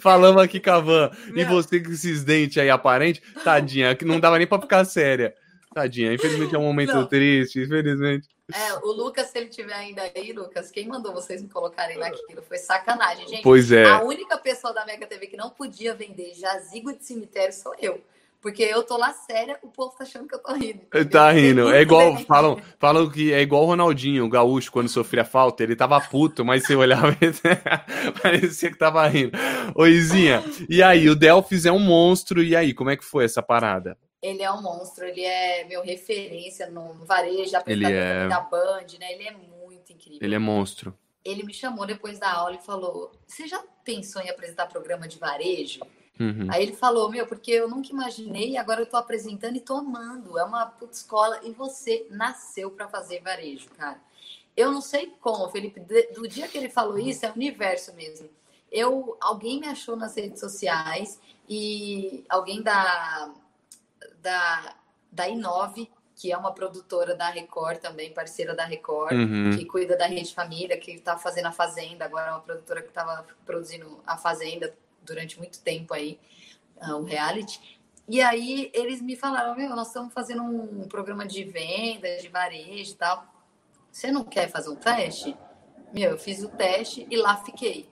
[0.00, 1.10] Falamos aqui com a Van.
[1.34, 5.34] E você com esses dentes aí aparentes, tadinha, que não dava nem para ficar séria.
[5.74, 7.06] Tadinha, infelizmente é um momento não.
[7.06, 8.28] triste, infelizmente.
[8.52, 12.42] É, o Lucas, se ele tiver ainda aí, Lucas, quem mandou vocês me colocarem naquilo?
[12.42, 13.42] Foi sacanagem, gente.
[13.42, 13.84] Pois é.
[13.84, 18.00] A única pessoa da Mega TV que não podia vender jazigo de cemitério sou eu.
[18.40, 20.82] Porque eu tô lá séria, o povo tá achando que eu tô rindo.
[20.82, 21.10] Entendeu?
[21.10, 21.72] Tá rindo.
[21.72, 25.74] É igual, falam, falam que é igual o Ronaldinho, o gaúcho, quando sofria falta, ele
[25.74, 27.16] tava puto, mas você olhava
[28.22, 29.36] parecia que tava rindo.
[29.74, 33.24] Ô, Izinha, e aí, o Delphis é um monstro, e aí, como é que foi
[33.24, 33.98] essa parada?
[34.26, 38.28] Ele é um monstro, ele é meu referência no varejo, apresentador é...
[38.28, 39.12] da Band, né?
[39.12, 40.18] Ele é muito incrível.
[40.20, 40.96] Ele é monstro.
[41.24, 45.18] Ele me chamou depois da aula e falou: Você já pensou em apresentar programa de
[45.18, 45.80] varejo?
[46.18, 46.48] Uhum.
[46.50, 50.36] Aí ele falou: Meu, porque eu nunca imaginei, agora eu tô apresentando e tô amando.
[50.38, 54.00] É uma puta escola e você nasceu para fazer varejo, cara.
[54.56, 55.80] Eu não sei como, Felipe,
[56.14, 58.28] do dia que ele falou isso, é o universo mesmo.
[58.72, 63.32] Eu, alguém me achou nas redes sociais e alguém da
[64.20, 64.74] da,
[65.10, 69.56] da Inove, que é uma produtora da Record também, parceira da Record, uhum.
[69.56, 72.88] que cuida da Rede Família, que está fazendo a Fazenda, agora é uma produtora que
[72.88, 76.18] estava produzindo a Fazenda durante muito tempo aí,
[76.76, 77.78] uh, o reality.
[78.08, 82.92] E aí eles me falaram, meu, nós estamos fazendo um programa de venda, de varejo
[82.92, 83.26] e tal.
[83.90, 85.36] Você não quer fazer um teste?
[85.92, 87.88] Meu, eu fiz o teste e lá fiquei.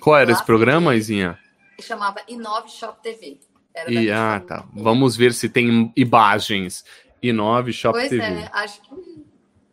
[0.00, 0.98] Qual era lá esse programa, fiquei.
[0.98, 1.38] Izinha?
[1.80, 3.40] Chamava Inove Shop TV.
[3.88, 4.66] E, ah, tá.
[4.72, 6.84] Vamos ver se tem imagens.
[7.22, 8.22] I9 Shop pois TV.
[8.22, 9.24] Pois é, acho que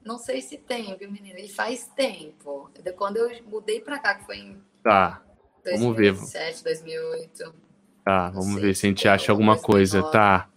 [0.05, 1.39] não sei se tem, viu, menina?
[1.39, 2.69] E faz tempo.
[2.97, 5.21] Quando eu mudei para cá, que foi em Tá.
[5.63, 6.11] 2007, vamos ver.
[6.11, 7.55] 2007, 2008.
[8.03, 9.65] Tá, vamos ver se a gente acha alguma 2009.
[9.65, 10.03] coisa.
[10.11, 10.49] Tá.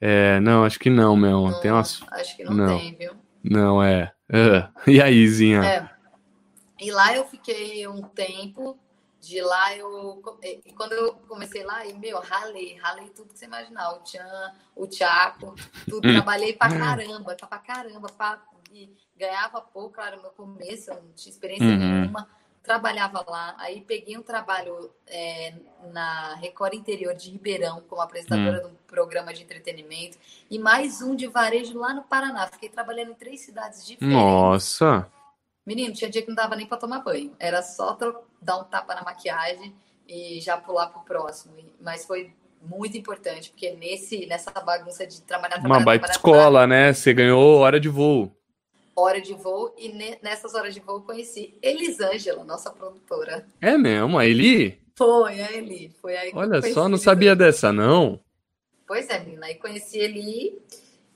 [0.00, 1.48] É, não, acho que não, meu.
[1.48, 2.02] Não, tem umas...
[2.10, 3.12] Acho que não, não, tem, viu?
[3.42, 4.12] Não, é.
[4.30, 4.72] Uh.
[4.90, 5.62] E aí, Zinha?
[5.64, 5.90] É.
[6.80, 8.78] E lá eu fiquei um tempo
[9.24, 10.22] de lá eu
[10.76, 14.86] quando eu comecei lá, e meu, ralei, ralei tudo que você imaginar, o Tchan, o
[14.86, 15.54] Tchaco,
[15.88, 16.12] tudo, hum.
[16.12, 21.12] trabalhei pra caramba, pra caramba, pra, e ganhava pouco, claro, no meu começo, eu não
[21.12, 21.76] tinha experiência uhum.
[21.76, 22.28] nenhuma,
[22.62, 25.54] trabalhava lá, aí peguei um trabalho é,
[25.92, 28.68] na Record Interior de Ribeirão, como apresentadora uhum.
[28.68, 30.18] de um programa de entretenimento,
[30.50, 34.22] e mais um de varejo lá no Paraná, fiquei trabalhando em três cidades diferentes.
[34.22, 35.10] Nossa!
[35.66, 37.34] Menino, tinha dia que não dava nem para tomar banho.
[37.38, 37.94] Era só
[38.44, 39.74] dar um tapa na maquiagem
[40.06, 41.54] e já pular pro próximo.
[41.80, 46.92] Mas foi muito importante, porque nesse, nessa bagunça de trabalhar, trabalhar Uma baita escola, né?
[46.92, 48.30] Você ganhou hora de voo.
[48.96, 53.44] Hora de voo, e ne, nessas horas de voo conheci Elisângela, nossa produtora.
[53.60, 54.16] É mesmo?
[54.18, 54.80] A Eli?
[54.94, 55.92] Foi, a Eli.
[56.00, 58.20] Foi aí Olha só, não sabia dessa, não.
[58.86, 59.46] Pois é, menina.
[59.46, 60.62] Aí conheci Eli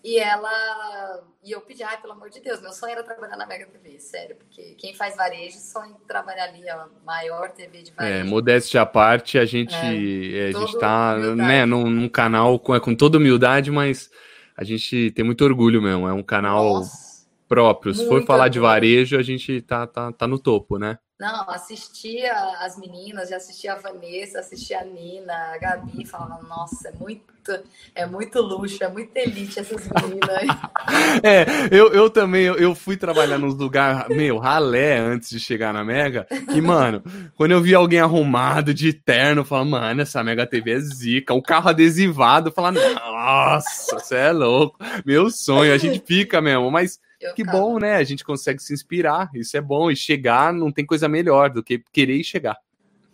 [0.03, 1.25] e ela.
[1.43, 3.99] E eu pedi, ai, pelo amor de Deus, meu sonho era trabalhar na Mega TV,
[3.99, 8.19] sério, porque quem faz varejo sonha em trabalhar ali, a maior TV de é, varejo.
[8.19, 12.79] É, modéstia à parte, a gente, é, a gente tá né, num, num, canal com,
[12.81, 14.11] com toda humildade, mas
[14.57, 16.09] a gente tem muito orgulho mesmo.
[16.09, 17.95] É um canal Nossa, próprio.
[17.95, 18.53] Se for falar orgulho.
[18.53, 20.99] de varejo, a gente tá, tá, tá no topo, né?
[21.19, 26.91] Não, assistia as meninas, já assistia a Vanessa, assistia a Nina, a Gabi, falando, nossa,
[26.91, 30.47] é muito, é muito luxo, é muito elite essas meninas.
[31.25, 35.75] é, eu, eu também, eu, eu fui trabalhar nos lugares, meu, ralé antes de chegar
[35.75, 37.03] na Mega, e, mano,
[37.35, 41.35] quando eu vi alguém arrumado de terno, eu falava, mano, essa Mega TV é zica,
[41.35, 46.71] o carro adesivado, eu falava, nossa, você é louco, meu sonho, a gente fica mesmo,
[46.71, 47.97] mas eu que bom, né?
[47.97, 49.91] A gente consegue se inspirar, isso é bom.
[49.91, 52.57] E chegar não tem coisa melhor do que querer chegar.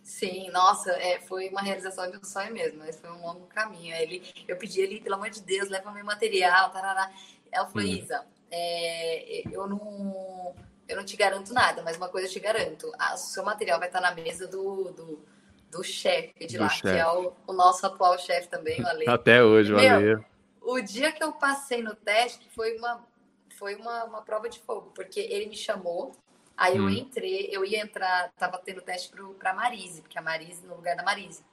[0.03, 3.95] Sim, nossa, é, foi uma realização de um sonho mesmo, mas foi um longo caminho.
[3.95, 7.09] Ele, eu pedi ele, pelo amor de Deus, leva meu material, tarará.
[7.51, 7.91] Ela falou, hum.
[7.91, 10.53] Isa, é, eu não
[10.87, 13.87] eu não te garanto nada, mas uma coisa eu te garanto: o seu material vai
[13.87, 15.19] estar na mesa do, do,
[15.71, 16.81] do chefe de do lá, chef.
[16.81, 19.09] que é o, o, nosso atual chefe também, o Ale.
[19.09, 20.23] Até hoje, o Ale.
[20.61, 23.03] O dia que eu passei no teste foi uma
[23.57, 26.15] foi uma, uma prova de fogo, porque ele me chamou,
[26.55, 26.83] aí hum.
[26.83, 30.75] eu entrei, eu ia entrar, tava tendo teste pro, pra Marise, porque a Marise, no
[30.75, 31.43] lugar da Marise.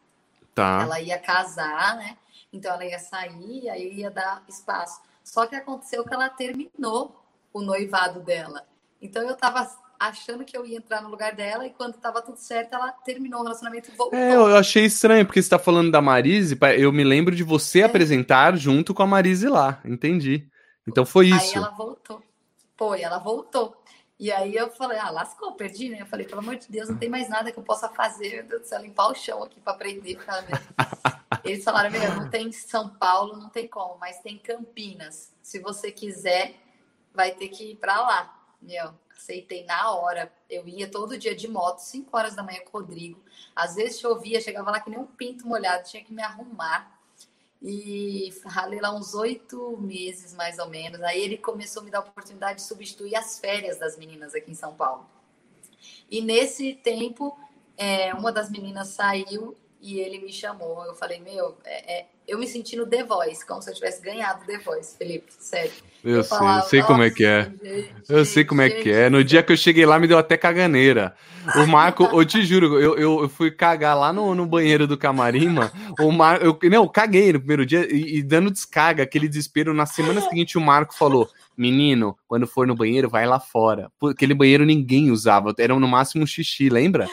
[0.54, 0.82] Tá.
[0.82, 2.16] Ela ia casar, né?
[2.52, 5.00] Então ela ia sair, aí ia dar espaço.
[5.24, 8.66] Só que aconteceu que ela terminou o noivado dela.
[9.00, 9.66] Então eu tava
[9.98, 13.40] achando que eu ia entrar no lugar dela e quando tava tudo certo, ela terminou
[13.40, 14.18] o relacionamento e voltou.
[14.18, 17.80] É, eu achei estranho, porque você tá falando da Marise, eu me lembro de você
[17.80, 17.84] é.
[17.84, 20.48] apresentar junto com a Marise lá, entendi.
[20.86, 21.50] Então foi isso.
[21.50, 22.22] Aí ela voltou.
[22.76, 23.76] Foi, ela voltou.
[24.18, 26.02] E aí eu falei, ah, lascou, perdi, né?
[26.02, 28.46] Eu falei, pelo amor de Deus, não tem mais nada que eu possa fazer, meu
[28.46, 30.16] Deus do céu, limpar o chão aqui para aprender.
[31.42, 35.32] Eles falaram, meu, não tem São Paulo, não tem como, mas tem Campinas.
[35.42, 36.54] Se você quiser,
[37.12, 38.38] vai ter que ir para lá.
[38.60, 40.32] Meu, aceitei na hora.
[40.48, 43.20] Eu ia todo dia de moto, 5 horas da manhã com o Rodrigo.
[43.56, 47.01] Às vezes chovia, chegava lá que nem um pinto molhado, tinha que me arrumar
[47.62, 51.00] e ralei lá uns oito meses, mais ou menos.
[51.02, 54.50] Aí ele começou a me dar a oportunidade de substituir as férias das meninas aqui
[54.50, 55.06] em São Paulo.
[56.10, 57.38] E nesse tempo,
[57.76, 60.84] é, uma das meninas saiu e ele me chamou.
[60.86, 64.00] Eu falei, meu, é, é, eu me senti no The Voice, como se eu tivesse
[64.00, 65.72] ganhado The Voice, Felipe, sério.
[66.04, 67.52] Eu, eu sei, falava, eu sei como é que é.
[67.62, 69.10] Gente, eu sei como é que é.
[69.10, 71.16] No dia que eu cheguei lá, me deu até caganeira.
[71.56, 75.48] O Marco, eu te juro, eu, eu, fui cagar lá no, no banheiro do camarim,
[75.48, 75.70] mano.
[75.98, 79.74] O Marco, eu, não, eu caguei no primeiro dia e, e dando descarga, aquele desespero.
[79.74, 83.90] Na semana seguinte, o Marco falou: Menino, quando for no banheiro, vai lá fora.
[84.10, 87.08] Aquele banheiro ninguém usava, era no máximo um xixi, lembra?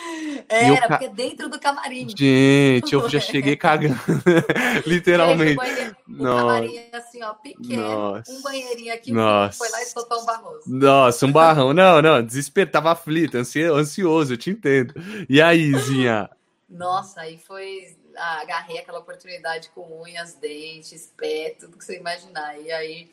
[0.47, 0.97] Era, ca...
[0.97, 2.07] porque dentro do camarim.
[2.09, 3.99] Gente, eu já cheguei cagando.
[4.85, 5.65] Literalmente.
[5.65, 7.81] Gente, o camarim assim, ó, pequeno.
[7.81, 8.31] Nossa.
[8.31, 9.57] Um banheirinho aqui, Nossa.
[9.57, 10.63] foi lá e soltou um barroso.
[10.67, 11.73] Nossa, um barrão.
[11.73, 14.93] Não, não, desespero, tava aflito, ansioso, eu te entendo.
[15.27, 16.29] E aí, Zinha?
[16.69, 17.97] Nossa, aí foi.
[18.15, 22.59] Ah, agarrei aquela oportunidade com unhas, dentes, pé, tudo que você imaginar.
[22.59, 23.09] E aí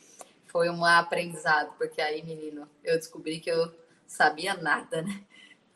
[0.46, 3.72] foi um aprendizado, porque aí, menino, eu descobri que eu
[4.06, 5.20] sabia nada, né?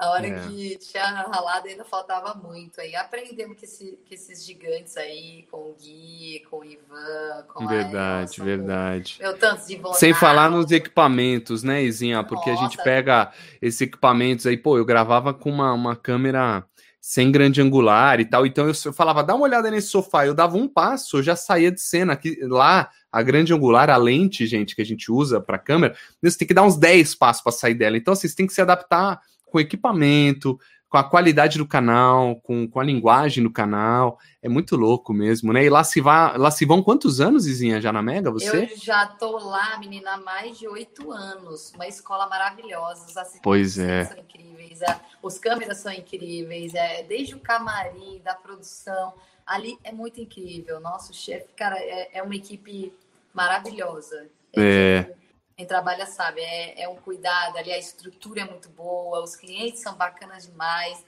[0.00, 0.48] A hora é.
[0.48, 2.80] que tinha ralado ainda faltava muito.
[2.80, 7.66] Aí aprendemos que, esse, que esses gigantes aí, com o Gui, com o Ivan, com
[7.66, 9.16] Verdade, a verdade.
[9.18, 12.24] Com, meu, tantos de Sem falar nos equipamentos, né, Izinha?
[12.24, 12.64] Porque Nossa.
[12.64, 16.64] a gente pega esses equipamentos aí, pô, eu gravava com uma, uma câmera
[16.98, 18.46] sem grande angular e tal.
[18.46, 20.24] Então eu, eu, falava, dá uma olhada nesse sofá.
[20.24, 22.14] Eu dava um passo, eu já saía de cena.
[22.14, 26.38] Aqui, lá, a grande angular, a lente, gente, que a gente usa para câmera, você
[26.38, 27.98] tem que dar uns 10 passos para sair dela.
[27.98, 30.58] Então, assim, você tem que se adaptar com equipamento,
[30.90, 34.18] com a qualidade do canal, com, com a linguagem do canal.
[34.42, 35.64] É muito louco mesmo, né?
[35.64, 38.64] E lá se, vai, lá se vão quantos anos, Izinha, já na Mega, você?
[38.72, 41.72] Eu já tô lá, menina, há mais de oito anos.
[41.76, 43.06] Uma escola maravilhosa.
[43.06, 44.06] Os assistentes pois é.
[44.06, 49.14] são incríveis, é, os câmeras são incríveis, é, desde o camarim, da produção.
[49.46, 50.80] Ali é muito incrível.
[50.80, 52.92] Nosso chefe, cara, é, é uma equipe
[53.32, 54.26] maravilhosa.
[54.56, 55.06] É.
[55.08, 55.20] é
[55.60, 59.82] quem trabalha sabe, é, é um cuidado ali, a estrutura é muito boa, os clientes
[59.82, 61.04] são bacanas demais.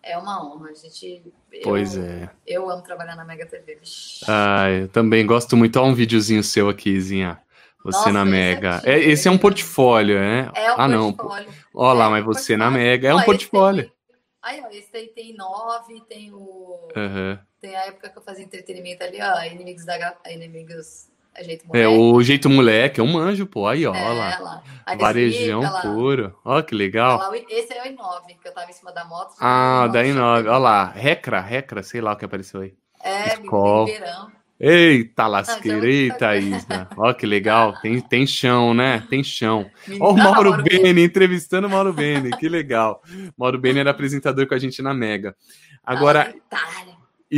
[0.00, 1.24] É uma honra, a gente.
[1.64, 2.30] Pois eu, é.
[2.46, 3.80] Eu amo trabalhar na Mega TV.
[4.28, 5.80] Ah, eu também gosto muito.
[5.80, 7.42] Olha um videozinho seu aqui, Zinha.
[7.82, 8.80] Você Nossa, na Mega.
[8.84, 10.52] É, esse é um portfólio, né?
[10.54, 11.12] É um ah, não.
[11.12, 11.52] portfólio.
[11.74, 13.82] Olha lá, é, mas você na Mega é um portfólio.
[13.82, 13.92] Tem,
[14.40, 16.88] aí, ó, esse aí tem nove, tem o.
[16.94, 17.38] Uhum.
[17.60, 21.08] Tem a época que eu fazia entretenimento ali, ó, Inimigos da Inimigos.
[21.36, 23.66] É, jeito é o Jeito Moleque, é um manjo, pô.
[23.66, 24.38] Aí, ó, é, lá.
[24.38, 24.62] lá.
[24.98, 25.82] Varejão lá.
[25.82, 26.34] puro.
[26.44, 27.18] Ó, que legal.
[27.18, 29.34] Lá, esse é o I9, que eu tava em cima da moto.
[29.38, 30.48] Ah, da I9.
[30.48, 32.74] Ó lá, Recra, Recra, sei lá o que apareceu aí.
[33.04, 33.86] É, Escol.
[33.86, 34.30] verão.
[34.58, 36.88] Eita lasqueira, eita Isa.
[36.96, 39.06] Ó que legal, tem, tem chão, né?
[39.10, 39.70] Tem chão.
[40.00, 43.02] Ó o Mauro, Mauro Bene, entrevistando o Mauro Bene, que legal.
[43.36, 45.36] Mauro Bene era apresentador com a gente na Mega.
[45.84, 46.34] Agora,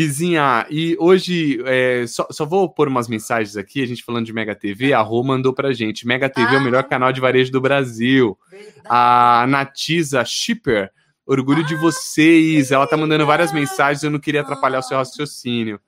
[0.00, 4.32] Izinha, e hoje, é, só, só, vou pôr umas mensagens aqui, a gente falando de
[4.32, 7.20] Mega TV, a Rô mandou pra gente, Mega TV ah, é o melhor canal de
[7.20, 8.38] varejo do Brasil.
[8.48, 8.86] Verdade.
[8.88, 10.92] A Natisa Shipper,
[11.26, 14.80] orgulho ah, de vocês, ela tá mandando várias mensagens, eu não queria atrapalhar ah.
[14.80, 15.80] o seu raciocínio.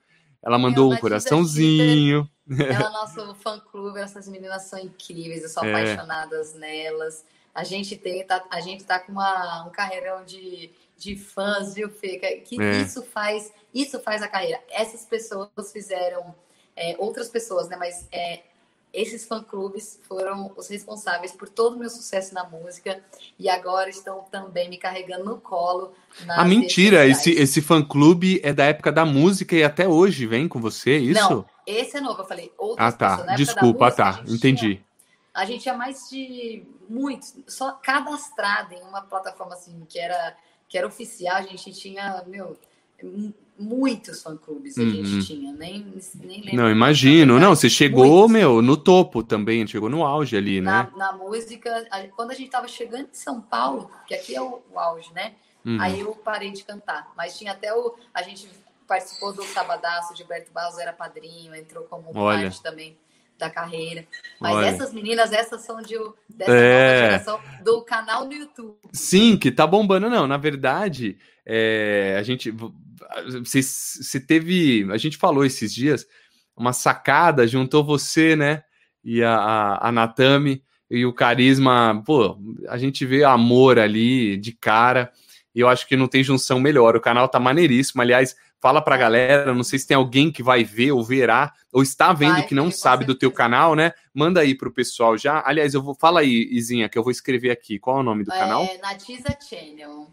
[0.42, 2.28] Ela mandou um coraçãozinho.
[2.50, 5.70] Ela é o nosso fã-clube, essas meninas são incríveis, eu sou é.
[5.70, 7.24] apaixonadas nelas.
[7.54, 10.70] A gente tem, tá, a gente tá com uma, um carreirão de,
[11.00, 12.18] de fãs, viu, Fê?
[12.44, 12.82] Que é.
[12.82, 14.60] isso faz, isso faz a carreira.
[14.70, 16.34] Essas pessoas fizeram,
[16.76, 17.76] é, outras pessoas, né?
[17.76, 18.40] Mas é,
[18.92, 23.02] esses fã-clubes foram os responsáveis por todo o meu sucesso na música
[23.38, 25.94] e agora estão também me carregando no colo.
[26.28, 27.06] Ah, mentira!
[27.06, 30.98] Esse, esse fã-clube é da época da música e até hoje vem com você, é
[30.98, 31.30] isso?
[31.30, 32.52] Não, esse é novo, eu falei.
[32.76, 33.16] ah, tá.
[33.16, 34.20] Pessoas, Desculpa, música, tá.
[34.20, 34.74] A Entendi.
[34.74, 34.84] Tinha,
[35.32, 40.36] a gente tinha mais de muitos, só cadastrado em uma plataforma assim, que era,
[40.70, 42.56] que era oficial, a gente tinha, meu,
[43.58, 45.20] muitos fã-clubes a gente uhum.
[45.20, 46.56] tinha, nem, nem lembro.
[46.56, 47.40] Não, imagino.
[47.40, 48.30] Não, você chegou, muitos.
[48.30, 50.88] meu, no topo também, chegou no auge ali, né?
[50.94, 54.62] Na, na música, quando a gente tava chegando em São Paulo, que aqui é o,
[54.72, 55.34] o auge, né?
[55.64, 55.76] Uhum.
[55.80, 57.12] Aí eu parei de cantar.
[57.16, 57.96] Mas tinha até o.
[58.14, 58.48] A gente
[58.86, 62.42] participou do Sabadaço, Gilberto Barros era padrinho, entrou como Olha.
[62.44, 62.96] parte também
[63.40, 64.06] da carreira.
[64.38, 64.66] Mas Olha.
[64.66, 65.96] essas meninas, essas são de,
[66.28, 67.10] dessa é...
[67.10, 68.76] geração do canal no YouTube.
[68.92, 70.08] Sim, que tá bombando.
[70.08, 72.54] Não, na verdade, é, a gente
[73.42, 74.86] você, você teve.
[74.90, 76.06] A gente falou esses dias,
[76.56, 78.62] uma sacada, juntou você, né?
[79.02, 82.02] E a, a, a Natami e o carisma.
[82.04, 85.10] Pô, a gente vê amor ali de cara.
[85.54, 86.94] E eu acho que não tem junção melhor.
[86.94, 88.00] O canal tá maneiríssimo.
[88.00, 89.54] Aliás, fala pra galera.
[89.54, 92.54] Não sei se tem alguém que vai ver ou verá, ou está vendo vai, que
[92.54, 93.92] não sabe do teu canal, né?
[94.14, 95.42] Manda aí pro pessoal já.
[95.44, 95.94] Aliás, eu vou.
[95.94, 97.78] Fala aí, Izinha, que eu vou escrever aqui.
[97.78, 98.68] Qual é o nome do é, canal?
[98.82, 100.08] Natiza Channel.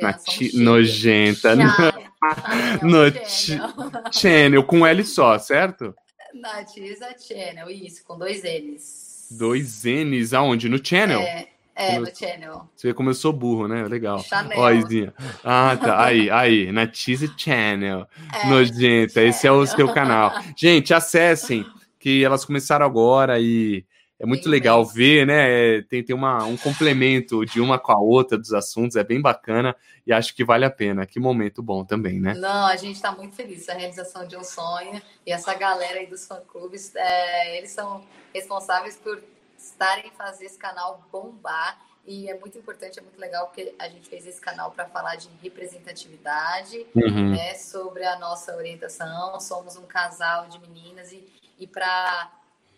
[0.00, 1.54] Nati nojenta.
[2.82, 5.94] no channel com L só, certo?
[6.34, 9.28] Natiza Channel, isso, com dois N's.
[9.30, 10.68] Dois N's aonde?
[10.68, 11.20] No channel?
[11.20, 11.48] É,
[11.80, 12.68] é no channel.
[12.76, 13.86] Você vê como eu sou burro, né?
[13.88, 14.20] Legal.
[14.20, 14.58] Chanel.
[14.58, 15.14] Ó, Izinha.
[15.42, 16.04] Ah, tá.
[16.04, 16.70] Aí, aí.
[16.70, 18.06] Natiza Channel.
[18.32, 19.14] É, Nojenta.
[19.14, 19.28] Channel.
[19.30, 20.32] Esse é o seu canal.
[20.56, 21.64] Gente, acessem,
[21.98, 23.84] que elas começaram agora e
[24.18, 24.94] é muito bem legal bem.
[24.94, 25.82] ver, né?
[25.82, 29.74] Tem, tem uma, um complemento de uma com a outra dos assuntos, é bem bacana
[30.06, 31.06] e acho que vale a pena.
[31.06, 32.34] Que momento bom também, né?
[32.34, 36.06] Não, a gente está muito feliz a realização de um sonho e essa galera aí
[36.06, 39.22] dos fã-clubes, é, eles são responsáveis por
[39.62, 41.80] estarem fazer esse canal bombar.
[42.06, 45.16] E é muito importante, é muito legal, porque a gente fez esse canal para falar
[45.16, 47.30] de representatividade, uhum.
[47.30, 49.38] né, sobre a nossa orientação.
[49.38, 52.32] Somos um casal de meninas e, e para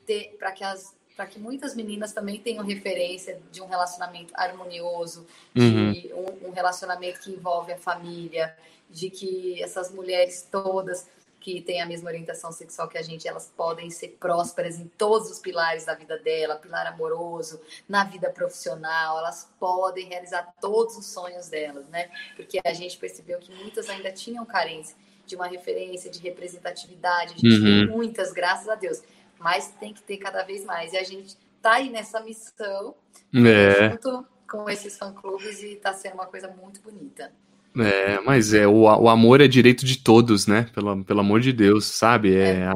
[0.04, 5.26] ter para que as para que muitas meninas também tenham referência de um relacionamento harmonioso,
[5.54, 5.92] uhum.
[5.92, 8.56] de um, um, relacionamento que envolve a família,
[8.88, 11.06] de que essas mulheres todas
[11.42, 15.30] que têm a mesma orientação sexual que a gente, elas podem ser prósperas em todos
[15.30, 21.06] os pilares da vida dela, pilar amoroso, na vida profissional, elas podem realizar todos os
[21.06, 22.10] sonhos delas, né?
[22.36, 27.38] Porque a gente percebeu que muitas ainda tinham carência de uma referência, de representatividade, a
[27.38, 27.64] gente uhum.
[27.64, 29.02] tem muitas, graças a Deus
[29.42, 30.92] mas tem que ter cada vez mais.
[30.92, 32.94] E a gente tá aí nessa missão
[33.34, 33.90] é.
[33.90, 37.32] junto com esses fã-clubes e tá sendo uma coisa muito bonita.
[37.78, 40.66] É, mas é o, o amor é direito de todos, né?
[40.74, 42.34] Pelo, pelo amor de Deus, sabe?
[42.34, 42.66] É, é.
[42.66, 42.74] A,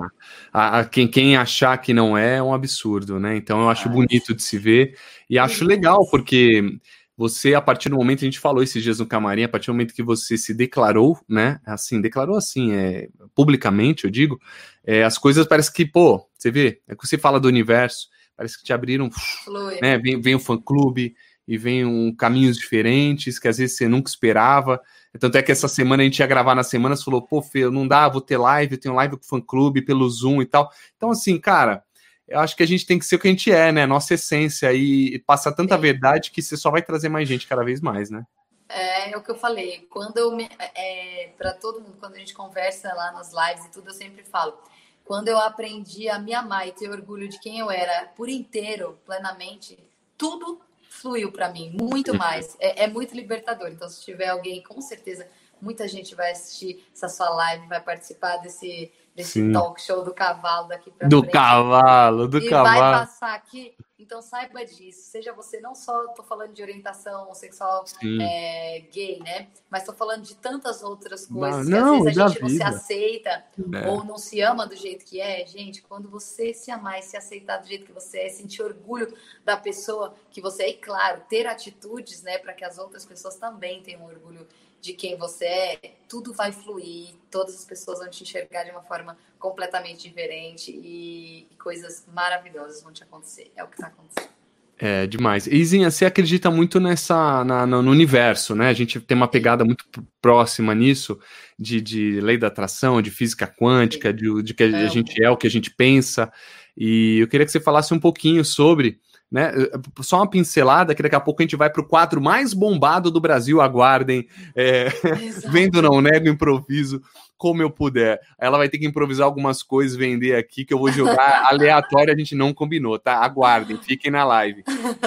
[0.53, 3.37] a, a, quem, quem achar que não é é um absurdo, né?
[3.37, 4.97] Então eu acho bonito de se ver
[5.29, 6.79] e acho legal, porque
[7.17, 9.73] você, a partir do momento, a gente falou esses dias no camarim, a partir do
[9.73, 11.61] momento que você se declarou, né?
[11.65, 14.39] Assim, declarou assim, é, publicamente, eu digo,
[14.85, 18.59] é, as coisas parece que, pô, você vê, é que você fala do universo, parece
[18.59, 19.11] que te abriram,
[19.45, 19.79] Flui.
[19.81, 19.99] né?
[19.99, 21.15] Vem, vem o fã-clube
[21.47, 24.81] e vem um, caminhos diferentes que às vezes você nunca esperava.
[25.19, 27.69] Tanto é que essa semana a gente ia gravar na semana, você falou, pô, Fê,
[27.71, 30.71] não dá, vou ter live, eu tenho live com o fã-clube pelo Zoom e tal.
[30.97, 31.83] Então, assim, cara,
[32.29, 33.87] eu acho que a gente tem que ser o que a gente é, né?
[33.87, 37.81] Nossa essência e passar tanta verdade que você só vai trazer mais gente cada vez
[37.81, 38.27] mais, né?
[38.69, 39.87] É, é o que eu falei.
[39.89, 43.71] Quando eu me, é, para todo mundo, quando a gente conversa lá nas lives e
[43.71, 44.59] tudo, eu sempre falo.
[45.05, 48.99] quando eu aprendi a me amar e ter orgulho de quem eu era por inteiro,
[49.07, 49.79] plenamente,
[50.19, 50.61] tudo
[51.07, 52.19] fluiu para mim, muito uhum.
[52.19, 52.57] mais.
[52.59, 53.69] É, é, muito libertador.
[53.69, 55.27] Então, se tiver alguém, com certeza,
[55.63, 59.53] muita gente vai assistir essa sua live, vai participar desse, desse Sim.
[59.53, 61.11] talk show do cavalo daqui para frente.
[61.11, 62.79] Do cavalo, do e cavalo.
[62.79, 65.11] vai passar aqui então saiba disso.
[65.11, 67.85] Seja você não só estou falando de orientação sexual
[68.21, 69.49] é, gay, né?
[69.71, 72.63] Mas estou falando de tantas outras coisas não, que às vezes a gente não se
[72.63, 73.45] aceita
[73.75, 73.89] é.
[73.89, 75.47] ou não se ama do jeito que é.
[75.47, 79.13] Gente, quando você se amar e se aceitar do jeito que você é, sentir orgulho
[79.45, 83.37] da pessoa que você é, e claro, ter atitudes, né, para que as outras pessoas
[83.37, 84.47] também tenham orgulho
[84.81, 88.83] de quem você é, tudo vai fluir, todas as pessoas vão te enxergar de uma
[88.83, 93.51] forma completamente diferente e, coisas maravilhosas vão te acontecer.
[93.57, 94.31] É o que está acontecendo.
[94.79, 95.47] É demais.
[95.47, 98.69] Izinha, você acredita muito nessa na, no universo, né?
[98.69, 99.87] A gente tem uma pegada muito
[100.21, 101.19] próxima nisso,
[101.59, 105.37] de, de lei da atração, de física quântica, de, de que a gente é o
[105.37, 106.31] que a gente pensa.
[106.77, 109.01] E eu queria que você falasse um pouquinho sobre
[109.31, 109.53] né?
[110.01, 113.11] Só uma pincelada, que daqui a pouco a gente vai para o quadro mais bombado
[113.11, 114.27] do Brasil, aguardem.
[114.55, 114.89] É,
[115.51, 117.03] vendo não nego improviso
[117.37, 118.21] como eu puder.
[118.39, 122.17] Ela vai ter que improvisar algumas coisas, vender aqui, que eu vou jogar aleatório, a
[122.17, 123.17] gente não combinou, tá?
[123.17, 124.65] Aguardem, fiquem na live.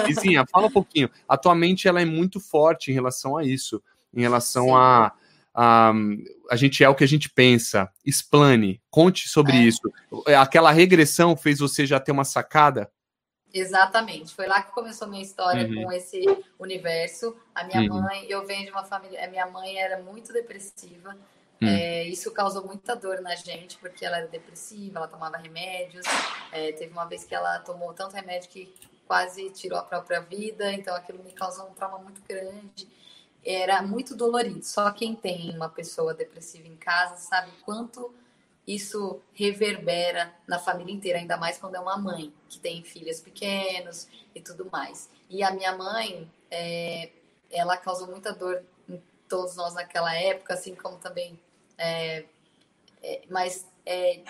[0.08, 1.10] E sim, fala um pouquinho.
[1.28, 3.82] Atualmente ela é muito forte em relação a isso,
[4.14, 4.74] em relação sim.
[4.74, 5.12] a.
[5.52, 5.92] A,
[6.48, 7.90] a gente é o que a gente pensa.
[8.06, 9.62] Explane, conte sobre é.
[9.62, 9.80] isso.
[10.38, 12.88] Aquela regressão fez você já ter uma sacada?
[13.52, 15.84] Exatamente, foi lá que começou a minha história uhum.
[15.84, 16.22] com esse
[16.58, 17.36] universo.
[17.54, 18.00] A minha uhum.
[18.00, 21.16] mãe, eu venho de uma família, a minha mãe era muito depressiva.
[21.60, 21.68] Uhum.
[21.68, 26.06] É, isso causou muita dor na gente, porque ela era depressiva, ela tomava remédios.
[26.52, 28.72] É, teve uma vez que ela tomou tanto remédio que
[29.06, 32.88] quase tirou a própria vida, então aquilo me causou um trauma muito grande.
[33.44, 34.62] Era muito dolorido.
[34.64, 38.14] Só quem tem uma pessoa depressiva em casa sabe quanto
[38.74, 44.06] isso reverbera na família inteira, ainda mais quando é uma mãe que tem filhos pequenos
[44.34, 45.10] e tudo mais.
[45.28, 47.10] E a minha mãe, é,
[47.50, 51.38] ela causou muita dor em todos nós naquela época, assim como também.
[51.76, 52.24] É,
[53.02, 54.20] é, mas é,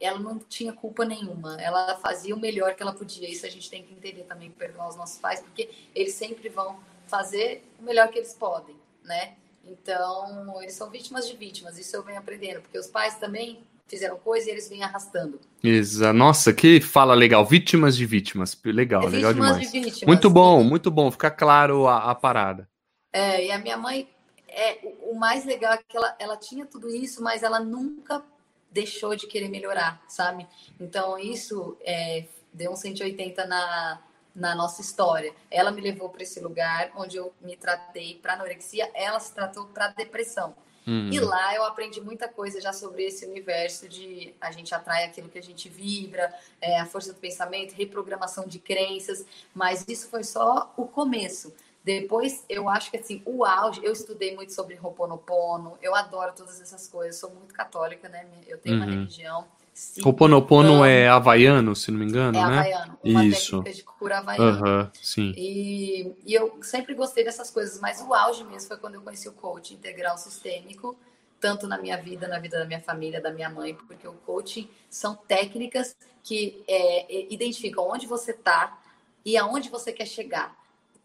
[0.00, 3.28] ela não tinha culpa nenhuma, ela fazia o melhor que ela podia.
[3.28, 6.78] Isso a gente tem que entender também, perdoar os nossos pais, porque eles sempre vão
[7.06, 9.36] fazer o melhor que eles podem, né?
[9.64, 14.16] Então, eles são vítimas de vítimas, isso eu venho aprendendo, porque os pais também fizeram
[14.18, 15.40] coisa e eles vêm arrastando.
[15.62, 16.12] Exato.
[16.16, 17.44] Nossa, que fala legal.
[17.44, 18.58] Vítimas de vítimas.
[18.64, 19.70] Legal, é legal demais.
[19.70, 20.02] De vítimas.
[20.02, 21.10] Muito bom, muito bom.
[21.10, 22.68] Fica claro a, a, parada.
[23.12, 24.08] É, e a minha mãe,
[24.48, 28.22] é, o, o mais legal é que ela, ela tinha tudo isso, mas ela nunca
[28.70, 30.46] deixou de querer melhorar, sabe?
[30.80, 34.00] Então, isso é, deu um 180 na,
[34.34, 35.34] na nossa história.
[35.50, 39.66] Ela me levou para esse lugar onde eu me tratei para anorexia, ela se tratou
[39.66, 40.54] para depressão.
[40.86, 41.10] Uhum.
[41.12, 45.28] E lá eu aprendi muita coisa já sobre esse universo de a gente atrai aquilo
[45.28, 49.24] que a gente vibra, é, a força do pensamento, reprogramação de crenças,
[49.54, 51.52] mas isso foi só o começo.
[51.84, 56.60] Depois, eu acho que assim, o auge, eu estudei muito sobre Ho'oponopono, eu adoro todas
[56.60, 58.24] essas coisas, sou muito católica, né?
[58.46, 58.82] Eu tenho uhum.
[58.82, 59.46] uma religião.
[59.74, 62.58] Sim, Ho'oponopono então, é havaiano, se não me engano, é né?
[62.58, 63.62] havaiano, uma Isso.
[63.62, 64.82] técnica de cura havaiana.
[64.82, 65.34] Uhum, sim.
[65.36, 69.28] E, e eu sempre gostei dessas coisas, mas o auge mesmo foi quando eu conheci
[69.28, 70.94] o coaching integral sistêmico,
[71.40, 74.68] tanto na minha vida, na vida da minha família, da minha mãe, porque o coaching
[74.90, 78.78] são técnicas que é, identificam onde você está
[79.24, 80.61] e aonde você quer chegar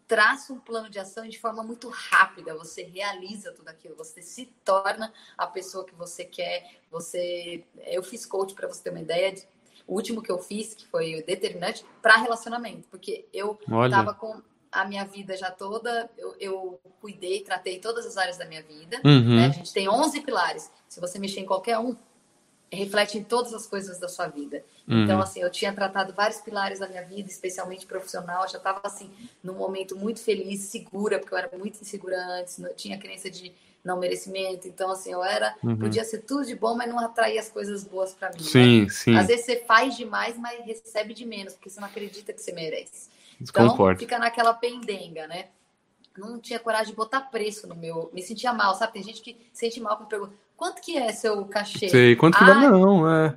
[0.08, 4.46] traça um plano de ação de forma muito rápida, você realiza tudo aquilo, você se
[4.64, 9.32] torna a pessoa que você quer, você eu fiz coach para você ter uma ideia,
[9.32, 9.46] de...
[9.86, 14.42] o último que eu fiz, que foi determinante para relacionamento, porque eu estava com
[14.72, 19.00] a minha vida já toda, eu, eu, cuidei, tratei todas as áreas da minha vida,
[19.04, 19.36] uhum.
[19.36, 19.46] né?
[19.46, 20.70] A gente tem 11 pilares.
[20.88, 21.96] Se você mexer em qualquer um,
[22.70, 24.62] reflete em todas as coisas da sua vida.
[24.86, 25.04] Uhum.
[25.04, 28.42] Então, assim, eu tinha tratado vários pilares da minha vida, especialmente profissional.
[28.42, 29.10] Eu já estava, assim,
[29.42, 33.52] num momento muito feliz, segura, porque eu era muito insegura antes, não, tinha crença de
[33.84, 34.68] não merecimento.
[34.68, 35.54] Então, assim, eu era.
[35.62, 35.76] Uhum.
[35.76, 38.40] Podia ser tudo de bom, mas não atraía as coisas boas para mim.
[38.40, 38.88] Sim, né?
[38.90, 39.16] sim.
[39.16, 42.52] Às vezes você faz demais, mas recebe de menos, porque você não acredita que você
[42.52, 43.08] merece.
[43.40, 45.46] Então, fica naquela pendenga, né?
[46.18, 48.10] Não tinha coragem de botar preço no meu.
[48.12, 48.94] Me sentia mal, sabe?
[48.94, 51.88] Tem gente que sente mal quando pergunta Quanto que é seu cachê?
[51.88, 52.52] Sei, quanto que dá?
[52.56, 53.32] Não, é.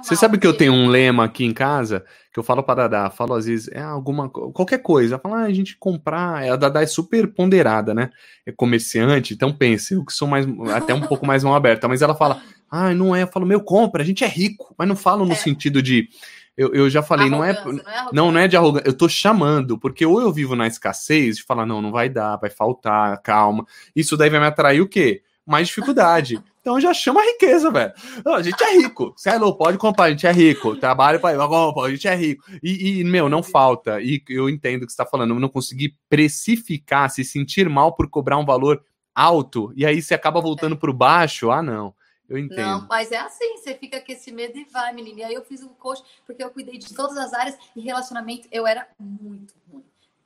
[0.00, 2.88] Você sabe que eu tenho um lema aqui em casa que eu falo para a
[2.88, 5.18] Dada, falo às vezes, é alguma qualquer coisa.
[5.18, 6.48] Fala, ah, a gente comprar.
[6.48, 8.10] A Dada é super ponderada, né?
[8.46, 12.00] É comerciante, então pense, eu que sou mais até um pouco mais mão aberta, mas
[12.00, 13.24] ela fala, ah, não é.
[13.24, 15.36] Eu falo, meu, compra, a gente é rico, mas não falo no é.
[15.36, 16.08] sentido de.
[16.56, 19.08] Eu, eu já falei, não é, não é, não, não é de arrogância, eu tô
[19.08, 23.20] chamando, porque ou eu vivo na escassez, de falar, não, não vai dar, vai faltar,
[23.22, 23.64] calma.
[23.96, 25.22] Isso daí vai me atrair o quê?
[25.46, 26.42] mais dificuldade.
[26.62, 27.92] Então já chama a riqueza, velho.
[28.24, 29.12] Não, a gente é rico.
[29.16, 30.76] Você é pode comprar, a gente é rico.
[30.76, 32.44] Trabalho para a gente é rico.
[32.62, 34.00] E, e, meu, não falta.
[34.00, 35.34] E eu entendo o que você está falando.
[35.34, 38.80] Eu não conseguir precificar, se sentir mal por cobrar um valor
[39.12, 39.72] alto.
[39.74, 41.50] E aí você acaba voltando para o baixo.
[41.50, 41.92] Ah, não.
[42.32, 42.56] Eu entendo.
[42.56, 45.20] Não, mas é assim, você fica com esse medo e vai, menina.
[45.20, 48.48] E aí eu fiz o coach porque eu cuidei de todas as áreas e relacionamento
[48.50, 49.84] eu era muito ruim.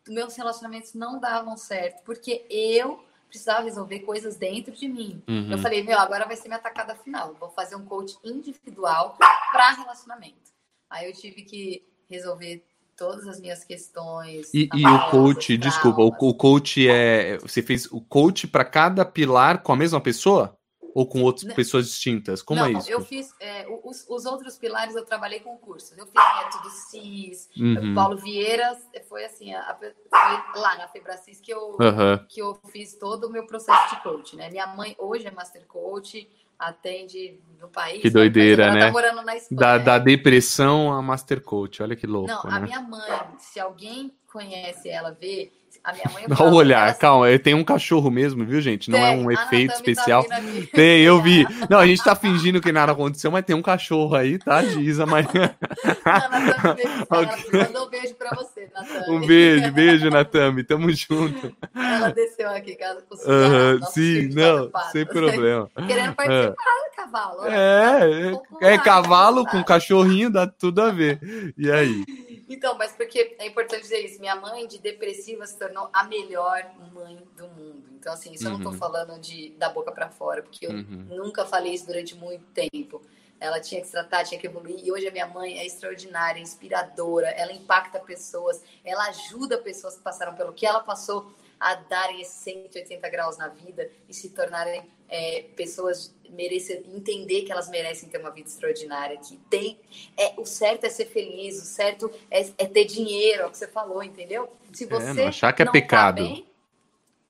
[0.08, 5.20] Meus relacionamentos não davam certo, porque eu precisava resolver coisas dentro de mim.
[5.26, 5.50] Uhum.
[5.50, 7.34] Eu falei, meu, agora vai ser minha atacada final.
[7.40, 9.16] Vou fazer um coach individual
[9.50, 10.52] para relacionamento.
[10.88, 12.64] Aí eu tive que resolver
[12.96, 14.54] todas as minhas questões.
[14.54, 17.38] E, e o coach, desculpa, o, o coach é.
[17.38, 20.56] Você fez o coach para cada pilar com a mesma pessoa?
[20.96, 22.40] Ou com outras não, pessoas distintas?
[22.40, 22.90] Como não, é isso?
[22.90, 25.92] Eu fiz é, os, os, outros pilares eu trabalhei com cursos.
[25.98, 27.94] Eu fiz método CIS, uhum.
[27.94, 28.74] Paulo Vieira
[29.06, 32.26] foi assim, a, foi lá na Febracis que eu, uhum.
[32.26, 34.48] que eu fiz todo o meu processo de coach, né?
[34.48, 36.26] Minha mãe hoje é master coach,
[36.58, 38.00] atende no país.
[38.00, 38.86] Que doideira, né?
[38.86, 39.60] Tá morando na Espanha.
[39.60, 42.28] Da, da depressão a master coach, olha que louco.
[42.28, 42.56] Não, né?
[42.56, 45.52] a minha mãe, se alguém conhece ela, vê,
[45.82, 46.24] a minha mãe.
[46.28, 48.90] Dá um olhar, assim, calma, tem um cachorro mesmo, viu, gente?
[48.90, 50.24] Não é tem, é um efeito tá especial.
[50.24, 50.40] Tá
[50.72, 51.46] tem, eu vi.
[51.68, 55.06] Não, a gente tá fingindo que nada aconteceu, mas tem um cachorro aí, tá, Giza?
[55.06, 55.26] Mas.
[57.10, 59.16] Mandou um beijo pra você, Natami.
[59.16, 60.64] Um beijo, beijo, Natami.
[60.64, 61.56] Tamo junto.
[61.74, 65.70] Ela desceu aqui, casa com o uhum, Sim, não, sem problema.
[65.86, 67.46] Querendo participar do cavalo.
[67.46, 71.20] É, é, é cavalo com cachorrinho, dá tudo a ver.
[71.56, 72.04] E aí?
[72.48, 74.20] Então, mas porque é importante dizer isso.
[74.20, 77.88] Minha mãe de depressiva se tornou a melhor mãe do mundo.
[77.92, 78.52] Então, assim, isso uhum.
[78.52, 78.78] eu não tô uhum.
[78.78, 81.06] falando de da boca para fora, porque eu uhum.
[81.10, 83.02] nunca falei isso durante muito tempo.
[83.38, 84.80] Ela tinha que se tratar, tinha que evoluir.
[84.82, 87.28] E hoje a minha mãe é extraordinária, inspiradora.
[87.30, 92.34] Ela impacta pessoas, ela ajuda pessoas que passaram pelo que ela passou a darem esses
[92.36, 98.18] 180 graus na vida e se tornarem é, pessoas merecer entender que elas merecem ter
[98.18, 99.78] uma vida extraordinária, que tem
[100.16, 103.58] é o certo é ser feliz, o certo é, é ter dinheiro, é o que
[103.58, 104.52] você falou, entendeu?
[104.72, 106.16] Se é, você é, não achar que é tá pecado.
[106.16, 106.46] Tá bem,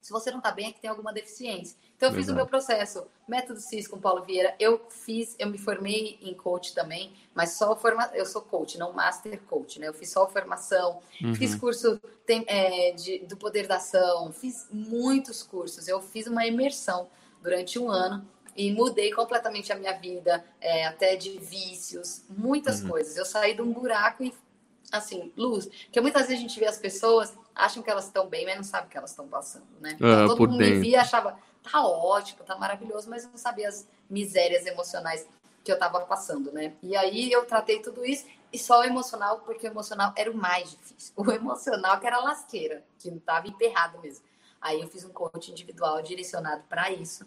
[0.06, 1.76] se você não tá bem, é que tem alguma deficiência.
[1.96, 2.34] Então, eu fiz Exato.
[2.34, 4.54] o meu processo, método CIS com Paulo Vieira.
[4.60, 8.92] Eu fiz, eu me formei em coach também, mas só forma, eu sou coach, não
[8.92, 9.88] master coach, né?
[9.88, 11.34] Eu fiz só formação, uhum.
[11.34, 15.88] fiz curso tem, é, de, do poder da ação, fiz muitos cursos.
[15.88, 17.08] Eu fiz uma imersão
[17.46, 18.26] durante um ano
[18.56, 22.88] e mudei completamente a minha vida, é, até de vícios, muitas uhum.
[22.88, 23.16] coisas.
[23.16, 24.34] Eu saí de um buraco e,
[24.90, 25.66] assim, luz.
[25.66, 28.64] Porque muitas vezes a gente vê as pessoas, acham que elas estão bem, mas não
[28.64, 29.92] sabem o que elas estão passando, né?
[29.94, 30.74] Então, todo mundo dentro.
[30.74, 35.24] me via achava, tá ótimo, tá maravilhoso, mas eu não sabia as misérias emocionais
[35.62, 36.72] que eu tava passando, né?
[36.82, 40.36] E aí eu tratei tudo isso e só o emocional, porque o emocional era o
[40.36, 41.12] mais difícil.
[41.14, 44.24] O emocional que era lasqueira, que não tava emperrado mesmo.
[44.60, 47.24] Aí eu fiz um coach individual direcionado para isso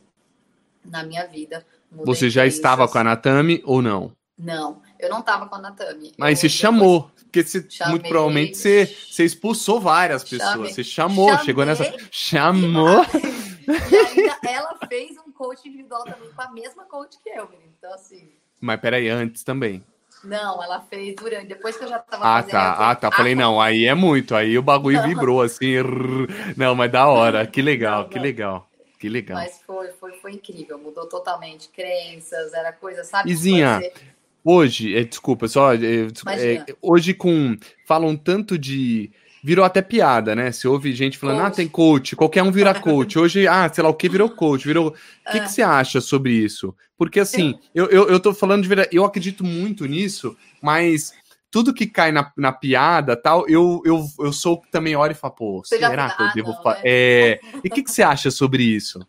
[0.89, 1.65] na minha vida.
[1.91, 4.11] Você já estava com a Natami ou não?
[4.37, 6.13] Não, eu não estava com a Natami.
[6.17, 10.51] Mas eu, você chamou, porque você, chamei, muito provavelmente você, você expulsou várias pessoas.
[10.51, 11.93] Chamei, você chamou, chamei, chegou nessa.
[12.09, 13.05] Chamou.
[13.69, 17.73] Ainda ela fez um coach individual também com a mesma coach que eu, menino.
[17.77, 18.29] Então, assim.
[18.61, 19.83] Mas peraí, antes também.
[20.23, 22.51] Não, ela fez durante, depois que eu já tava ah, fazendo.
[22.51, 23.11] Tá, ah, tá.
[23.11, 24.35] Falei, não, aí é muito.
[24.35, 25.75] Aí o bagulho vibrou assim.
[26.57, 27.45] Não, mas da hora.
[27.47, 28.68] Que legal, não, que legal.
[28.99, 29.37] Que legal.
[29.37, 30.77] Mas foi, foi, foi incrível.
[30.77, 33.31] Mudou totalmente crenças, era coisa, sabe?
[33.31, 33.79] Izinha,
[34.43, 35.73] hoje, é, desculpa, só.
[35.73, 37.57] É, é, hoje com.
[37.85, 39.09] Falam tanto de
[39.41, 40.51] virou até piada, né?
[40.51, 41.47] Se ouve gente falando, coach.
[41.47, 43.17] ah, tem coach, qualquer um vira coach.
[43.19, 44.89] Hoje, ah, sei lá o que virou coach, virou.
[44.89, 44.91] O
[45.31, 45.47] que, que ah.
[45.47, 46.75] você acha sobre isso?
[46.97, 51.13] Porque assim, eu, eu, eu tô falando de verdade, eu acredito muito nisso, mas
[51.51, 55.33] tudo que cai na, na piada tal, eu, eu, eu sou também hora e falo,
[55.33, 56.75] pô, será que eu devo falar?
[56.75, 56.81] Né?
[56.85, 57.39] É...
[57.63, 59.05] E o que, que você acha sobre isso?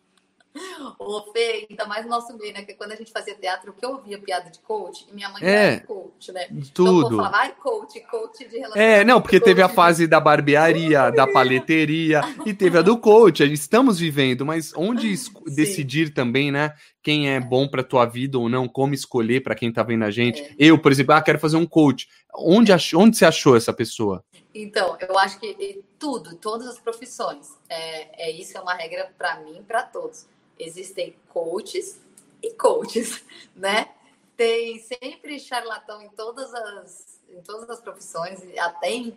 [1.03, 2.61] Ô, Fê, ainda mais no nosso meio, né?
[2.61, 5.41] Que quando a gente fazia teatro, que eu ouvia piada de coach, e minha mãe
[5.41, 6.47] é, era coach, né?
[6.75, 7.07] Tudo.
[7.07, 8.77] Então, falava, ai, coach, coach de relacionamento.
[8.77, 13.41] É, não, porque teve a fase da barbearia, da paleteria, e teve a do coach.
[13.51, 15.15] Estamos vivendo, mas onde
[15.47, 16.71] decidir também, né?
[17.01, 20.11] Quem é bom para tua vida ou não, como escolher para quem tá vendo a
[20.11, 20.39] gente.
[20.39, 20.55] É.
[20.59, 22.07] Eu, por exemplo, ah, quero fazer um coach.
[22.31, 22.93] Onde, ach...
[22.93, 24.23] onde você achou essa pessoa?
[24.53, 29.39] Então, eu acho que tudo, todas as profissões, é, é isso é uma regra para
[29.39, 30.27] mim, para todos
[30.63, 31.99] existem coaches
[32.41, 33.23] e coaches,
[33.55, 33.89] né?
[34.35, 39.15] Tem sempre charlatão em todas as, em todas as profissões, até em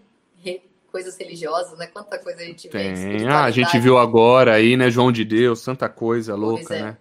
[0.94, 1.88] coisas religiosas, né?
[1.88, 2.94] Quanta coisa a gente Tem.
[2.94, 3.26] vê.
[3.26, 4.88] Ah, a gente viu agora aí, né?
[4.90, 6.82] João de Deus, tanta coisa louca, é.
[6.82, 6.98] né?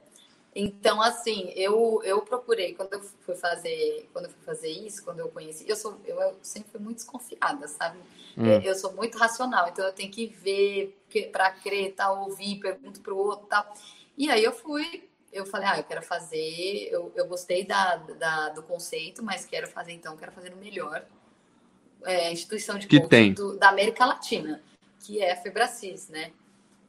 [0.55, 5.19] Então, assim, eu, eu procurei, quando eu fui fazer, quando eu fui fazer isso, quando
[5.19, 7.97] eu conheci, eu sou, eu, eu sempre fui muito desconfiada, sabe?
[8.37, 8.45] Hum.
[8.45, 10.95] Eu, eu sou muito racional, então eu tenho que ver
[11.31, 13.65] para crer, tal, ouvir, pergunto pro outro, tal.
[14.17, 18.49] E aí eu fui eu falei, ah, eu quero fazer, eu, eu gostei da, da,
[18.49, 21.03] do conceito, mas quero fazer então, quero fazer o melhor
[22.05, 23.33] é, instituição de que tem.
[23.33, 24.61] Do, da América Latina,
[24.99, 26.29] que é a Febracis, né?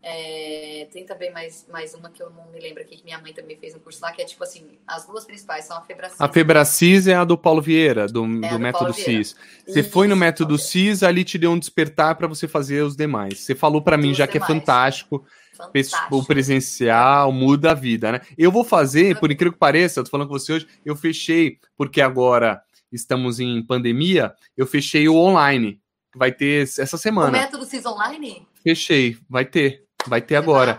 [0.06, 3.32] É, tem também mais, mais uma que eu não me lembro aqui, que minha mãe
[3.32, 6.20] também fez um curso lá, que é tipo assim, as duas principais são a Febracis.
[6.20, 9.34] A Febracis é a do Paulo Vieira, do, é do método CIS.
[9.66, 12.94] Você Isso, foi no método CIS, ali te deu um despertar para você fazer os
[12.94, 13.40] demais.
[13.40, 14.30] Você falou para mim já demais.
[14.30, 15.24] que é fantástico.
[15.56, 16.16] Fantástico.
[16.16, 18.20] O presencial muda a vida, né?
[18.36, 21.58] Eu vou fazer, por incrível que pareça, eu tô falando com você hoje, eu fechei,
[21.76, 22.60] porque agora
[22.92, 25.80] estamos em pandemia, eu fechei o online.
[26.16, 27.28] Vai ter essa semana.
[27.28, 28.46] O método CIS online?
[28.62, 29.84] Fechei, vai ter.
[30.06, 30.78] Vai ter agora.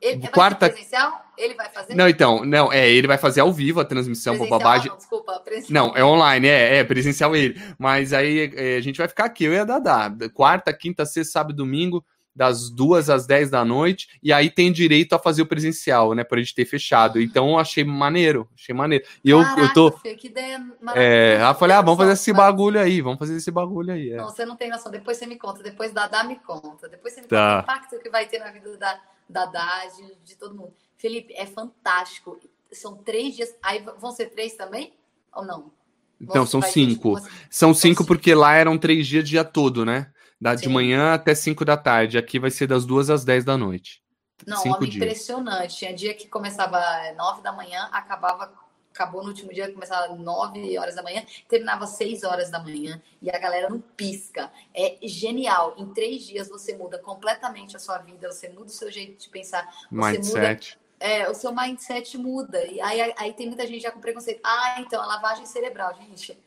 [0.00, 0.68] Ele, Quarta...
[0.68, 1.24] presencial?
[1.36, 1.94] Ele vai fazer?
[1.94, 4.88] Não, então, não, é, ele vai fazer ao vivo a transmissão por babagem.
[4.88, 5.88] Não, desculpa, presencial.
[5.88, 7.60] Não, é online, é, é presencial ele.
[7.78, 10.10] Mas aí é, a gente vai ficar aqui, eu e a Dadá.
[10.32, 12.04] Quarta, quinta, sexta, sábado, domingo
[12.36, 16.22] das duas às dez da noite, e aí tem direito a fazer o presencial, né?
[16.22, 17.18] Por a gente ter fechado.
[17.18, 19.06] Então achei maneiro, achei maneiro.
[19.24, 19.90] E eu, Caraca, eu tô.
[19.92, 20.62] Fê, que ideia
[20.94, 24.10] é, eu falei, ah, vamos fazer esse bagulho aí, vamos fazer esse bagulho aí.
[24.10, 24.16] É.
[24.16, 24.92] Não, você não tem noção.
[24.92, 26.88] Depois você me conta, depois da Dá me conta.
[26.90, 27.62] Depois você me tá.
[27.62, 30.74] conta o impacto que vai ter na vida da, da Dá, de, de todo mundo.
[30.98, 32.38] Felipe, é fantástico.
[32.70, 33.54] São três dias.
[33.62, 34.92] Aí vão ser três também?
[35.34, 35.72] Ou não?
[36.20, 37.18] Então, são cinco.
[37.50, 40.10] São cinco porque lá eram três dias dia todo, né?
[40.40, 42.18] Da, de manhã até 5 da tarde.
[42.18, 44.02] Aqui vai ser das 2 às 10 da noite.
[44.46, 44.96] Não, Cinco dias.
[44.96, 45.76] impressionante.
[45.76, 46.78] Tinha dia que começava
[47.16, 48.52] 9 da manhã, acabava,
[48.92, 53.30] acabou no último dia, começava 9 horas da manhã, terminava 6 horas da manhã e
[53.30, 54.50] a galera não pisca.
[54.74, 55.74] É genial.
[55.78, 59.28] Em três dias você muda completamente a sua vida, você muda o seu jeito de
[59.30, 59.66] pensar.
[59.90, 60.76] Mindset.
[60.76, 62.64] Muda, é, o seu mindset muda.
[62.66, 64.40] E aí, aí tem muita gente já com preconceito.
[64.44, 66.38] Ah, então, a lavagem cerebral, gente.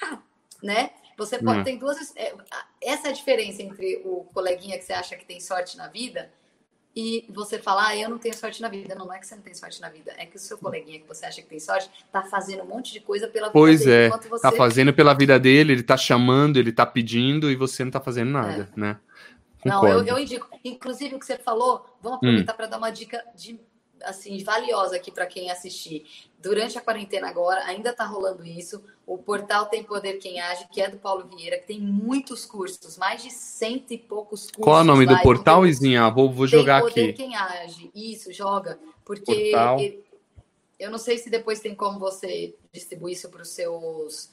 [0.00, 0.22] Tá,
[0.62, 0.90] né?
[1.16, 1.64] Você pode hum.
[1.64, 2.14] ter duas.
[2.16, 2.34] É,
[2.80, 6.30] essa é a diferença entre o coleguinha que você acha que tem sorte na vida
[6.94, 8.94] e você falar, ah, eu não tenho sorte na vida.
[8.94, 11.00] Não, não é que você não tem sorte na vida, é que o seu coleguinha
[11.00, 13.84] que você acha que tem sorte tá fazendo um monte de coisa pela vida pois
[13.84, 14.10] dele.
[14.10, 14.42] Pois é, você...
[14.42, 18.00] tá fazendo pela vida dele, ele tá chamando, ele tá pedindo e você não tá
[18.00, 18.80] fazendo nada, é.
[18.80, 18.98] né?
[19.60, 19.86] Concordo.
[19.86, 20.48] Não, eu, eu, indico.
[20.64, 22.56] Inclusive, o que você falou, vamos aproveitar hum.
[22.56, 23.58] para dar uma dica de
[24.04, 26.04] assim valiosa aqui para quem assistir.
[26.38, 28.82] Durante a quarentena agora, ainda está rolando isso.
[29.06, 32.98] O portal Tem Poder Quem Age, que é do Paulo Vieira, que tem muitos cursos,
[32.98, 34.62] mais de cento e poucos cursos.
[34.62, 36.10] Qual é o nome do portal, Izinha?
[36.10, 37.12] Vou, vou jogar tem poder aqui.
[37.12, 37.90] Quem Age.
[37.94, 38.78] Isso, joga.
[39.04, 39.78] Porque portal.
[40.80, 44.30] eu não sei se depois tem como você distribuir isso para os seus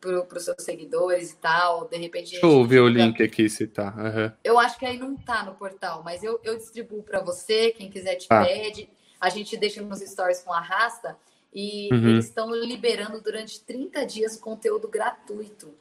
[0.00, 1.86] para os seus seguidores e tal.
[1.86, 2.32] De repente.
[2.32, 3.94] Deixa eu ver o link aqui se tá.
[3.96, 4.32] Uhum.
[4.42, 7.70] Eu acho que aí não tá no portal, mas eu, eu distribuo para você.
[7.70, 8.44] Quem quiser te ah.
[8.44, 8.88] pede
[9.22, 11.16] a gente deixa nos stories com arrasta
[11.54, 12.08] e uhum.
[12.08, 15.72] eles estão liberando durante 30 dias conteúdo gratuito.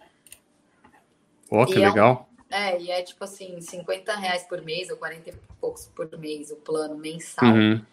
[1.50, 2.30] Ó, oh, que legal.
[2.52, 5.88] É, um, é, e é tipo assim, 50 reais por mês ou 40 e poucos
[5.88, 7.52] por mês, o plano mensal.
[7.52, 7.84] Uhum.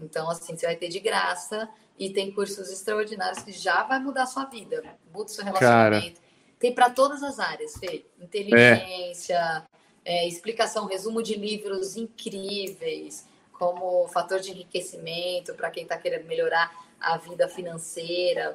[0.00, 4.22] Então, assim, você vai ter de graça e tem cursos extraordinários que já vai mudar
[4.22, 4.82] a sua vida,
[5.12, 6.14] muda o seu relacionamento.
[6.14, 6.24] Cara.
[6.58, 8.06] Tem para todas as áreas, Fê.
[8.18, 9.66] Inteligência,
[10.02, 10.24] é.
[10.24, 13.26] É, explicação, resumo de livros incríveis
[13.58, 18.54] como fator de enriquecimento para quem está querendo melhorar a vida financeira.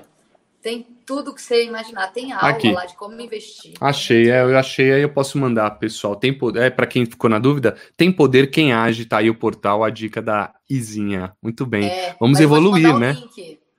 [0.62, 2.12] Tem tudo que você imaginar.
[2.12, 2.72] Tem aula Aqui.
[2.72, 3.74] lá de como investir.
[3.80, 6.18] Achei, é, eu achei, aí eu posso mandar, pessoal.
[6.18, 9.36] Tem poder, é, para quem ficou na dúvida, tem poder quem age, tá aí o
[9.36, 11.34] portal, a dica da Izinha.
[11.42, 11.86] Muito bem.
[11.86, 13.16] É, Vamos evoluir, né?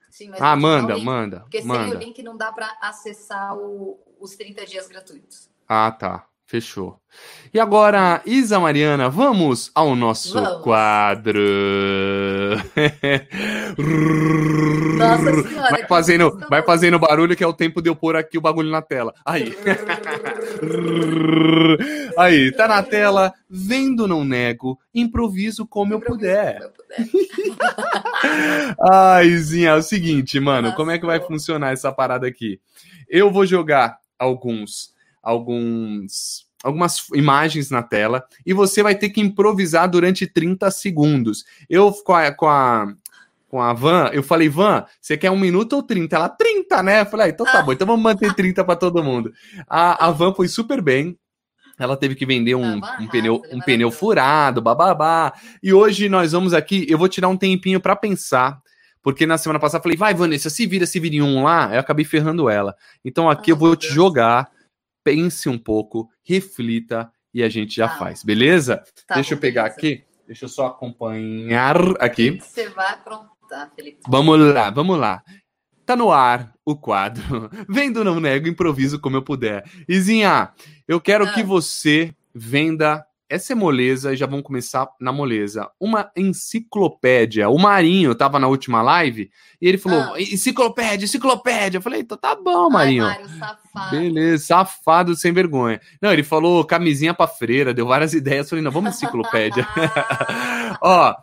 [0.09, 1.41] Sim, ah, manda, manda.
[1.41, 1.89] Porque manda.
[1.89, 5.49] sem o link não dá para acessar o, os 30 dias gratuitos.
[5.67, 6.27] Ah, tá.
[6.51, 6.99] Fechou.
[7.55, 10.65] E agora, Isa Mariana, vamos ao nosso vamos.
[10.65, 11.39] quadro.
[14.99, 15.71] Nossa senhora.
[15.71, 18.69] Vai fazendo, vai fazendo barulho que é o tempo de eu pôr aqui o bagulho
[18.69, 19.15] na tela.
[19.25, 19.55] Aí.
[22.19, 23.33] Aí, tá na tela.
[23.49, 26.55] Vendo não nego, improviso como improviso eu puder.
[26.55, 26.99] Como eu puder.
[28.93, 32.61] Ai, Izinha, é o seguinte, mano, Nossa, como é que vai funcionar essa parada aqui?
[33.09, 39.89] Eu vou jogar alguns alguns algumas imagens na tela e você vai ter que improvisar
[39.89, 41.45] durante 30 segundos.
[41.69, 42.95] Eu com a, com a
[43.51, 46.15] com a Van, eu falei, Van, você quer um minuto ou 30?
[46.15, 47.01] Ela, 30, né?
[47.01, 49.33] Eu falei, ah, então tá bom, então vamos manter 30 para todo mundo.
[49.69, 51.19] A, a Van foi super bem,
[51.77, 55.33] ela teve que vender um, um pneu, um pneu furado, bababá.
[55.61, 58.61] E hoje nós vamos aqui, eu vou tirar um tempinho para pensar,
[59.03, 61.75] porque na semana passada eu falei, vai, Vanessa, se vira, se vira em um lá,
[61.75, 62.77] eu acabei ferrando ela.
[63.05, 64.49] Então aqui eu vou te jogar
[65.11, 67.99] pense um pouco, reflita e a gente já tá.
[67.99, 68.83] faz, beleza?
[69.07, 69.77] Tá Deixa bom, eu pegar beleza.
[69.79, 72.39] aqui, deixa eu só acompanhar aqui.
[72.41, 73.99] Você vai aprontar, Felipe.
[74.09, 75.23] Vamos lá, vamos lá.
[75.85, 77.51] Tá no ar o quadro.
[77.69, 79.65] Vendo Não Nego, improviso como eu puder.
[79.89, 80.53] Izinha,
[80.87, 81.33] eu quero ah.
[81.33, 85.71] que você venda essa é moleza, já vamos começar na moleza.
[85.79, 87.49] Uma enciclopédia.
[87.49, 89.31] O Marinho tava na última live
[89.63, 90.21] e ele falou: ah.
[90.21, 91.79] enciclopédia, enciclopédia.
[91.79, 93.07] Eu falei: então tá bom, Marinho.
[93.07, 93.91] Ai, Mário, safado.
[93.97, 95.81] Beleza, safado sem vergonha.
[96.03, 98.47] Não, ele falou camisinha pra freira, deu várias ideias.
[98.47, 99.65] Eu falei: não, vamos enciclopédia.
[100.83, 101.15] Ó,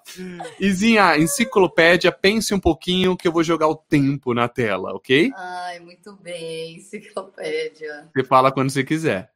[0.60, 5.32] Izinha, enciclopédia, pense um pouquinho que eu vou jogar o tempo na tela, ok?
[5.36, 8.08] Ai, muito bem, enciclopédia.
[8.16, 9.30] Você fala quando você quiser.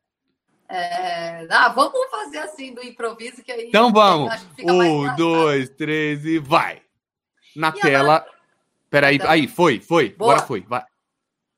[0.72, 1.46] É...
[1.50, 3.68] Ah, vamos fazer assim do improviso que aí.
[3.68, 4.34] Então vamos.
[4.60, 6.82] Um, dois, três e vai.
[7.56, 8.18] Na e tela.
[8.18, 8.32] Agora...
[8.90, 9.30] Peraí, então...
[9.30, 10.10] aí, foi, foi.
[10.10, 10.34] Boa.
[10.34, 10.86] Agora foi, vai.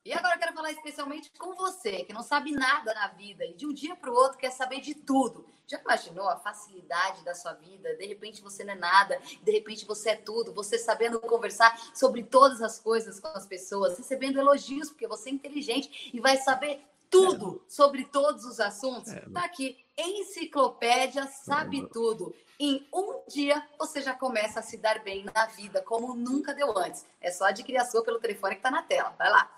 [0.05, 3.53] E agora eu quero falar especialmente com você, que não sabe nada na vida e
[3.53, 5.45] de um dia para o outro quer saber de tudo.
[5.65, 7.95] Já imaginou a facilidade da sua vida?
[7.95, 12.21] De repente você não é nada, de repente você é tudo, você sabendo conversar sobre
[12.21, 16.81] todas as coisas com as pessoas, recebendo elogios, porque você é inteligente e vai saber
[17.09, 19.13] tudo sobre todos os assuntos.
[19.13, 22.33] É, tá aqui, Enciclopédia Sabe Tudo.
[22.59, 26.77] Em um dia você já começa a se dar bem na vida, como nunca deu
[26.77, 27.05] antes.
[27.21, 29.13] É só adquirir a sua pelo telefone que tá na tela.
[29.17, 29.49] Vai lá.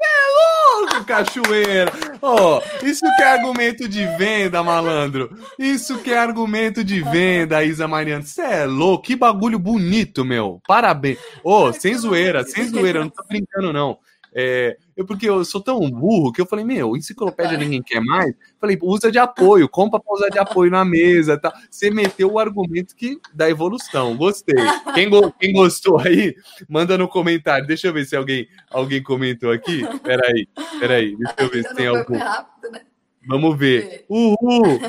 [0.00, 1.92] É louco, cachoeira!
[2.20, 5.30] Oh, isso que é argumento de venda, malandro.
[5.56, 8.24] Isso que é argumento de venda, Isa Mariana.
[8.24, 10.60] Você é louco, que bagulho bonito, meu.
[10.66, 11.18] Parabéns.
[11.44, 13.98] Ô, oh, sem zoeira, sem zoeira, não tô brincando, não.
[14.34, 18.34] É, eu, porque eu sou tão burro que eu falei, meu, enciclopédia ninguém quer mais.
[18.60, 21.36] Falei, usa de apoio, compra para usar de apoio na mesa.
[21.36, 21.52] Tá?
[21.70, 24.16] Você meteu o argumento que da evolução.
[24.16, 24.54] Gostei.
[24.94, 26.34] Quem, go quem gostou aí,
[26.68, 27.66] manda no comentário.
[27.66, 29.82] Deixa eu ver se alguém, alguém comentou aqui.
[30.00, 31.16] Peraí, peraí.
[31.16, 32.16] Deixa eu ver se tem algum.
[32.16, 32.80] Rápido, né?
[33.26, 34.04] Vamos ver.
[34.08, 34.80] Uhul!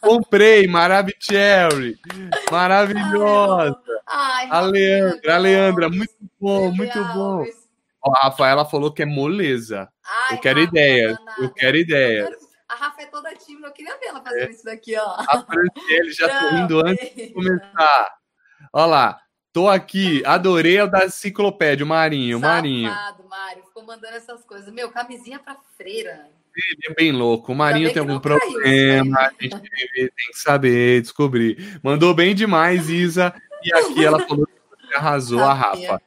[0.00, 1.98] Comprei, Maravicherry.
[2.50, 3.78] Maravilhosa.
[4.06, 7.44] Ai, a Leandra, a Leandra, muito bom, muito bom.
[8.04, 9.88] A Rafaela falou que é moleza.
[10.04, 11.18] Ai, eu quero Rafa, ideias.
[11.38, 12.30] Eu quero ideias.
[12.68, 14.50] A Rafa é toda tímida, eu queria ver ela fazendo é.
[14.50, 15.16] isso daqui, ó.
[15.28, 18.14] A Franciele já tô indo antes de começar.
[18.72, 19.20] Olha lá.
[19.52, 22.92] Tô aqui, adorei o da enciclopédia, o Marinho, o Marinho.
[23.28, 24.72] Mário, ficou mandando essas coisas.
[24.72, 26.28] Meu, camisinha pra freira.
[26.56, 27.50] Ele é bem louco.
[27.50, 31.80] O Marinho tem algum problema, a gente tem que saber, descobrir.
[31.82, 33.34] Mandou bem demais, Isa.
[33.62, 36.00] E aqui ela falou que arrasou a Rafa.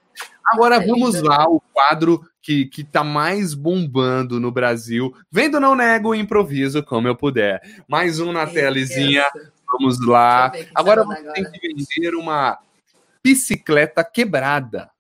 [0.45, 5.15] Agora vamos lá, o quadro que, que tá mais bombando no Brasil.
[5.31, 7.61] Vendo não nego, improviso como eu puder.
[7.87, 9.25] Mais um na telezinha.
[9.71, 10.51] Vamos lá.
[10.75, 11.33] Agora você agora.
[11.33, 12.59] tem que vender uma
[13.23, 14.91] bicicleta quebrada.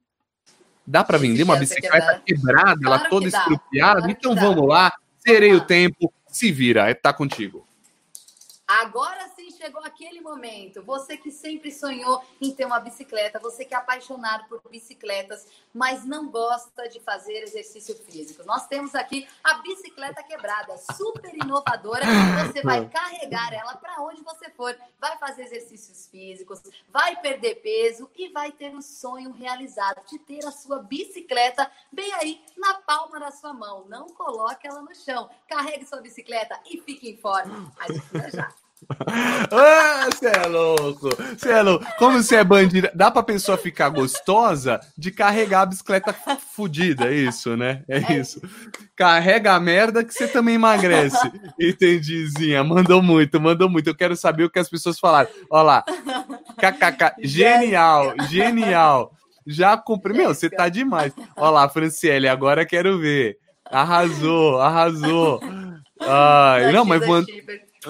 [0.87, 3.99] Dá para vender uma bicicleta quebrada, claro ela toda estrupiada?
[3.99, 4.93] Claro então vamos lá.
[5.25, 6.11] Zerei o tempo.
[6.27, 7.67] Se vira, tá contigo.
[8.67, 9.27] Agora
[9.63, 10.83] chegou aquele momento.
[10.83, 16.03] Você que sempre sonhou em ter uma bicicleta, você que é apaixonado por bicicletas, mas
[16.03, 18.43] não gosta de fazer exercício físico.
[18.45, 22.03] Nós temos aqui a bicicleta quebrada, super inovadora.
[22.45, 28.11] Você vai carregar ela para onde você for, vai fazer exercícios físicos, vai perder peso
[28.17, 33.17] e vai ter o sonho realizado de ter a sua bicicleta bem aí na palma
[33.17, 33.85] da sua mão.
[33.87, 35.29] Não coloque ela no chão.
[35.47, 37.71] Carregue sua bicicleta e fique em forma.
[37.79, 38.62] A gente já.
[39.51, 41.09] ah, você é louco!
[41.37, 41.85] Você é louco!
[41.97, 46.13] Como você é bandida, dá pra pessoa ficar gostosa de carregar a bicicleta
[46.55, 47.83] fudida, é isso, né?
[47.87, 48.41] É, é isso.
[48.95, 51.31] Carrega a merda que você também emagrece.
[51.59, 52.63] Entendizinha?
[52.63, 53.87] Mandou muito, mandou muito.
[53.87, 55.29] Eu quero saber o que as pessoas falaram.
[55.49, 55.83] Olha lá.
[56.57, 57.15] KKK.
[57.23, 59.11] Genial, genial.
[59.45, 60.15] Já comprei.
[60.15, 61.13] Meu, você tá demais.
[61.35, 63.37] Olha lá, Franciele, agora quero ver.
[63.65, 65.41] Arrasou, arrasou.
[65.99, 67.01] Ai, não, mas.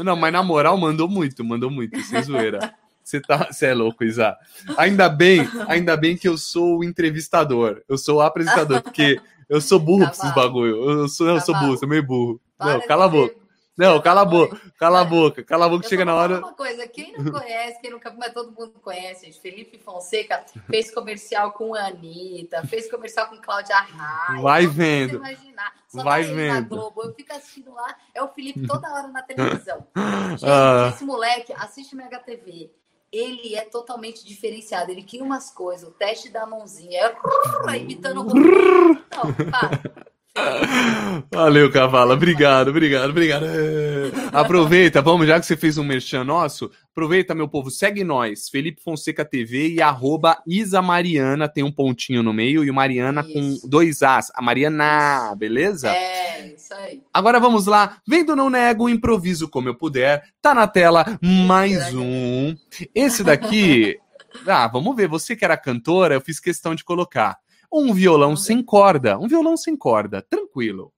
[0.02, 2.74] Não, mas na moral, mandou muito, mandou muito, sem zoeira.
[3.04, 4.36] Você tá, é louco, Isa.
[4.78, 7.82] Ainda bem, ainda bem que eu sou o entrevistador.
[7.88, 9.20] Eu sou o apresentador, porque
[9.50, 10.90] eu sou burro tá pra esses bagulho.
[10.90, 12.40] Eu sou, não, eu sou burro, sou meio burro.
[12.58, 13.43] Não, cala a boca.
[13.76, 16.38] Não, cala a boca, cala a boca, cala a boca, chega na hora.
[16.38, 19.40] Uma coisa, quem não conhece, quem nunca, mas todo mundo conhece, gente.
[19.40, 24.42] Felipe Fonseca fez comercial com a Anitta, fez comercial com Cláudia Raia.
[24.42, 25.16] Vai vendo.
[25.16, 25.74] Imaginar.
[25.88, 26.70] Só Vai vendo.
[26.70, 27.02] Globo.
[27.04, 29.88] Eu fico assistindo lá, é o Felipe toda hora na televisão.
[30.38, 30.92] Gente, ah.
[30.94, 32.72] esse moleque assiste Mega TV.
[33.12, 34.92] Ele é totalmente diferenciado.
[34.92, 40.13] Ele cria umas coisas, o teste da mãozinha, é imitando o Não, para.
[41.32, 42.16] Valeu, Cavala.
[42.16, 43.46] Obrigado, obrigado, obrigado.
[43.46, 44.12] É.
[44.32, 48.82] Aproveita, vamos, já que você fez um merchan nosso, aproveita, meu povo, segue nós, Felipe
[48.82, 53.62] Fonseca TV e arroba Isa Mariana, tem um pontinho no meio, e o Mariana isso.
[53.62, 55.90] com dois As, a Mariana, beleza?
[55.90, 57.02] É, isso aí.
[57.14, 62.56] Agora vamos lá, vendo não nego, improviso como eu puder, tá na tela mais um.
[62.96, 64.00] Esse daqui,
[64.48, 67.43] ah, vamos ver, você que era cantora, eu fiz questão de colocar.
[67.74, 69.18] Um violão sem corda.
[69.18, 70.22] Um violão sem corda.
[70.22, 70.94] Tranquilo.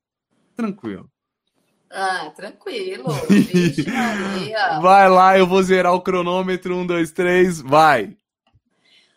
[0.55, 1.09] Tranquilo.
[1.89, 3.05] Ah, tranquilo.
[3.29, 3.85] Vixe,
[4.81, 6.75] vai lá, eu vou zerar o cronômetro.
[6.75, 8.17] Um, dois, três, vai.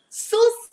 [0.09, 0.68] Sucesso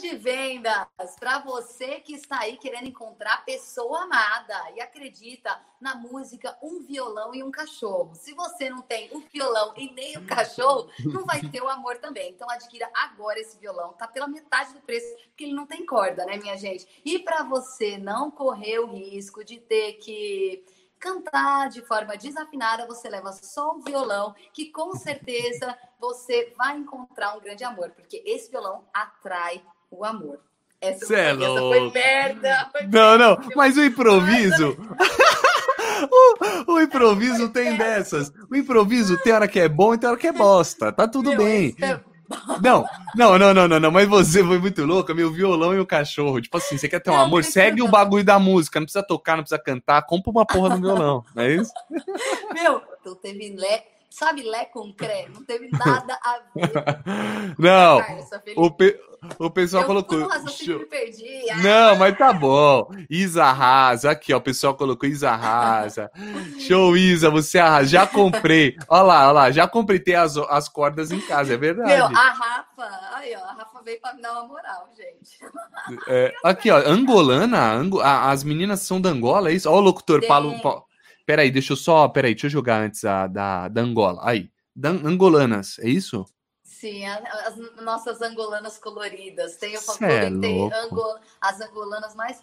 [0.00, 0.86] de vendas
[1.18, 6.80] para você que está aí querendo encontrar a pessoa amada e acredita na música Um
[6.80, 8.14] Violão e um Cachorro.
[8.14, 11.98] Se você não tem o violão e nem o cachorro, não vai ter o amor
[11.98, 12.30] também.
[12.30, 16.24] Então adquira agora esse violão, tá pela metade do preço, porque ele não tem corda,
[16.24, 16.86] né, minha gente?
[17.04, 20.64] E para você não correr o risco de ter que
[20.98, 27.36] cantar de forma desafinada, você leva só o violão, que com certeza você vai encontrar
[27.36, 30.40] um grande amor, porque esse violão atrai o amor.
[30.80, 32.68] Essa, foi, é essa foi merda.
[32.72, 34.76] Foi não, não, mas o improviso.
[36.10, 38.32] o, o, improviso tem dessas.
[38.50, 40.90] O improviso tem hora que é bom e tem hora que é bosta.
[40.90, 41.76] Tá tudo Meu, bem.
[41.82, 42.00] É
[42.62, 42.86] não,
[43.16, 46.40] não, não, não, não, não, mas você foi muito louca, meu violão e o cachorro.
[46.40, 49.36] Tipo assim, você quer ter um amor, segue o bagulho da música, não precisa tocar,
[49.36, 51.72] não precisa cantar, compra uma porra do violão, não é isso?
[52.54, 55.28] Meu, tu teve lé, sabe lé com cré?
[55.32, 57.54] Não teve nada a ver.
[57.58, 58.02] Não,
[58.56, 58.98] o, pe
[59.38, 60.28] o pessoal eu colocou.
[60.88, 61.46] Perdi.
[61.62, 62.90] Não, mas tá bom.
[63.08, 64.10] Isa arrasa.
[64.10, 64.38] Aqui, ó.
[64.38, 66.10] O pessoal colocou Isa arrasa.
[66.58, 67.88] Show, Isa, você arrasa.
[67.88, 68.76] Já comprei.
[68.88, 69.50] Olha lá, olha lá.
[69.50, 71.90] Já comprei as, as cordas em casa, é verdade.
[71.90, 73.00] Meu, a Rafa.
[73.14, 73.44] Aí, ó.
[73.44, 75.38] A Rafa veio pra me dar uma moral, gente.
[76.08, 76.78] É, aqui, ó.
[76.78, 77.74] Angolana.
[77.74, 78.00] Ang...
[78.02, 79.70] As meninas são da Angola, é isso?
[79.70, 80.60] Ó, o locutor Paulo.
[80.62, 80.89] Paulo...
[81.30, 82.08] Peraí, deixa eu só.
[82.08, 84.20] Peraí, deixa eu jogar antes a, da, da Angola.
[84.24, 84.50] Aí.
[84.74, 86.26] Dan, angolanas, é isso?
[86.64, 89.56] Sim, as nossas angolanas coloridas.
[89.56, 90.70] Tem o é tem
[91.40, 92.42] as angolanas mais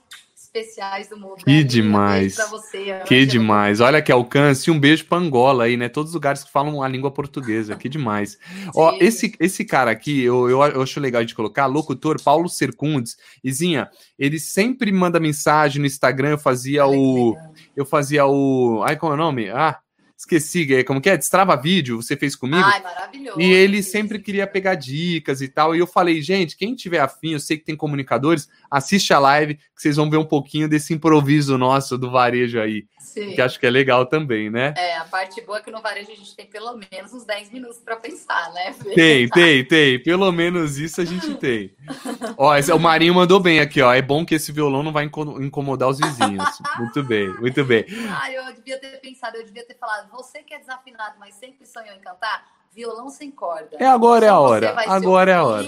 [0.57, 1.37] especiais do mundo.
[1.37, 1.63] Que né?
[1.63, 2.35] demais.
[2.49, 3.79] Você, que demais.
[3.79, 4.71] Olha que alcance.
[4.71, 5.89] Um beijo para Angola aí, né?
[5.89, 7.75] Todos os lugares que falam a língua portuguesa.
[7.75, 8.37] Que demais.
[8.75, 13.17] Ó, esse, esse cara aqui, eu, eu, eu, acho legal de colocar, locutor Paulo Sercundes.
[13.43, 16.31] Izinha, ele sempre manda mensagem no Instagram.
[16.31, 17.35] Eu fazia o.
[17.75, 18.83] Eu fazia o.
[18.85, 19.49] Ai, como é o nome?
[19.49, 19.79] Ah.
[20.17, 21.15] Esqueci, é, como que é?
[21.15, 22.63] Destrava vídeo, você fez comigo.
[22.63, 23.39] Ai, maravilhoso.
[23.39, 25.75] E ele sempre queria pegar dicas e tal.
[25.75, 29.55] E eu falei, gente, quem tiver afim, eu sei que tem comunicadores, assiste a live,
[29.55, 32.87] que vocês vão ver um pouquinho desse improviso nosso do varejo aí.
[32.99, 33.33] Sim.
[33.33, 34.73] Que acho que é legal também, né?
[34.75, 37.51] É, a parte boa é que no varejo a gente tem pelo menos uns 10
[37.51, 38.75] minutos para pensar, né?
[38.93, 40.01] Tem, tem, tem.
[40.01, 41.71] Pelo menos isso a gente tem.
[42.37, 43.93] ó, o Marinho mandou bem aqui, ó.
[43.93, 46.43] É bom que esse violão não vai incomodar os vizinhos.
[46.79, 47.85] muito bem, muito bem.
[48.09, 51.65] Ah, eu devia ter pensado, eu devia ter falado, você que é desafinado, mas sempre
[51.65, 53.77] sonhou em cantar, violão sem corda.
[53.79, 54.75] É agora é a hora.
[54.87, 55.67] Agora é a hora.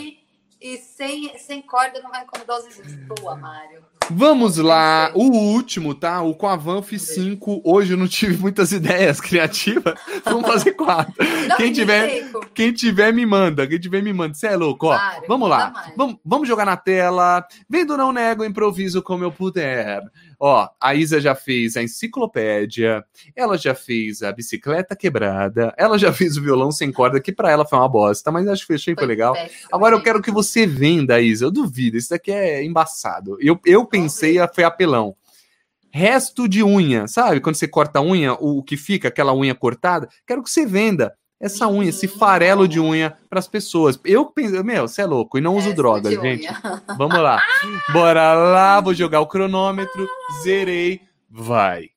[0.61, 3.07] E sem, sem corda não vai incomodar os vizinhos.
[3.07, 3.81] Boa, Mário.
[4.11, 6.21] Vamos lá, o último, tá?
[6.21, 7.61] O Coavan fiz cinco.
[7.63, 9.93] Hoje eu não tive muitas ideias criativas.
[10.25, 11.13] Vamos fazer quatro.
[11.55, 13.67] quem tiver, quem tiver me manda.
[13.67, 14.33] Quem tiver me manda.
[14.33, 14.99] Você é louco, ó.
[15.27, 15.91] Vamos lá.
[15.95, 17.45] Vamos, vamos jogar na tela.
[17.69, 20.01] Vendo não nego, improviso como eu puder.
[20.41, 23.03] Ó, a Isa já fez a enciclopédia,
[23.35, 27.51] ela já fez a bicicleta quebrada, ela já fez o violão sem corda, que para
[27.51, 29.33] ela foi uma bosta, mas acho que fechei, foi, foi legal.
[29.33, 31.43] Péssimo, Agora eu quero que você venda, Isa.
[31.43, 33.37] Eu duvido, isso daqui é embaçado.
[33.41, 35.13] Eu, eu pensei, foi apelão.
[35.91, 37.41] Resto de unha, sabe?
[37.41, 41.13] Quando você corta a unha, o que fica, aquela unha cortada, quero que você venda
[41.39, 43.99] essa unha, esse farelo de unha para as pessoas.
[44.03, 46.47] Eu penso, meu, você é louco e não uso drogas, gente.
[46.97, 47.41] Vamos lá.
[47.93, 50.07] Bora lá, vou jogar o cronômetro,
[50.43, 51.89] zerei, vai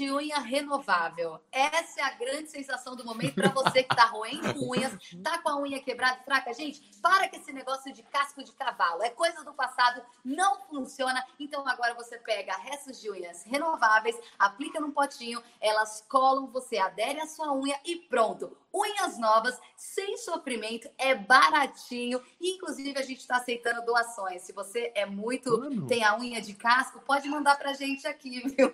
[0.00, 1.38] de unha renovável.
[1.52, 5.50] Essa é a grande sensação do momento para você que tá roendo unhas, tá com
[5.50, 6.54] a unha quebrada, fraca.
[6.54, 9.02] Gente, para com esse negócio de casco de cavalo.
[9.02, 11.22] É coisa do passado, não funciona.
[11.38, 17.20] Então agora você pega restos de unhas renováveis, aplica num potinho, elas colam, você adere
[17.20, 22.22] a sua unha e pronto unhas novas, sem sofrimento, é baratinho.
[22.40, 24.42] Inclusive, a gente está aceitando doações.
[24.42, 25.58] Se você é muito.
[25.58, 25.86] Mano.
[25.86, 28.70] tem a unha de casco, pode mandar pra gente aqui, viu?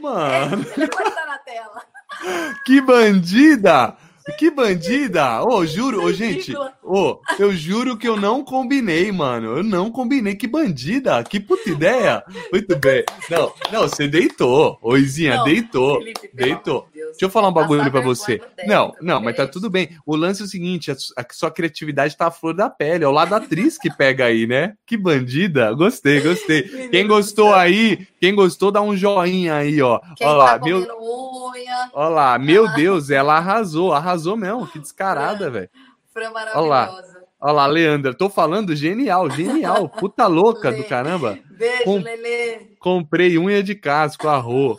[0.00, 0.64] Mano.
[0.76, 1.82] É, estar na tela.
[2.64, 3.96] Que bandida!
[4.32, 5.42] Que bandida!
[5.42, 9.58] Ô, oh, juro, ô, oh, gente, ô, oh, eu juro que eu não combinei, mano.
[9.58, 10.34] Eu não combinei.
[10.34, 11.22] Que bandida!
[11.22, 12.24] Que puta ideia!
[12.52, 13.04] Muito bem.
[13.30, 14.78] Não, não, você deitou.
[14.82, 15.98] Ô, Izinha, não, deitou.
[15.98, 16.88] Felipe, deitou.
[16.92, 18.40] Deixa eu falar um bagulho para você.
[18.66, 19.90] Não, não, mas tá tudo bem.
[20.04, 20.96] O lance é o seguinte: a,
[21.30, 23.04] sua criatividade tá à flor da pele.
[23.04, 24.74] É o lado da atriz que pega aí, né?
[24.84, 25.72] Que bandida.
[25.72, 26.62] Gostei, gostei.
[26.90, 30.00] Quem gostou aí, quem gostou, dá um joinha aí, ó.
[30.16, 30.78] Quem Olha lá, tá meu.
[30.78, 31.90] Unha.
[31.92, 34.66] Olha lá, meu Deus, ela arrasou, arrasou mesmo.
[34.66, 35.68] Que descarada, velho.
[36.12, 37.26] Fran maravilhosa.
[37.40, 37.66] Olha lá.
[37.66, 41.38] Leandra, tô falando genial, genial, puta louca do caramba.
[41.50, 41.98] Beijo, Com...
[41.98, 42.76] Lelê.
[42.78, 44.76] Comprei unha de casco, arroz.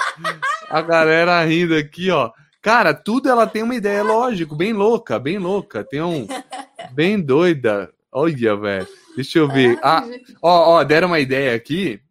[0.69, 2.31] A galera rindo aqui, ó.
[2.61, 5.83] Cara, tudo ela tem uma ideia, lógico, bem louca, bem louca.
[5.83, 6.27] Tem um.
[6.91, 7.91] Bem doida.
[8.11, 8.87] Olha, velho.
[9.15, 9.79] Deixa eu ver.
[9.81, 10.03] Ah,
[10.41, 12.01] ó, ó, deram uma ideia aqui.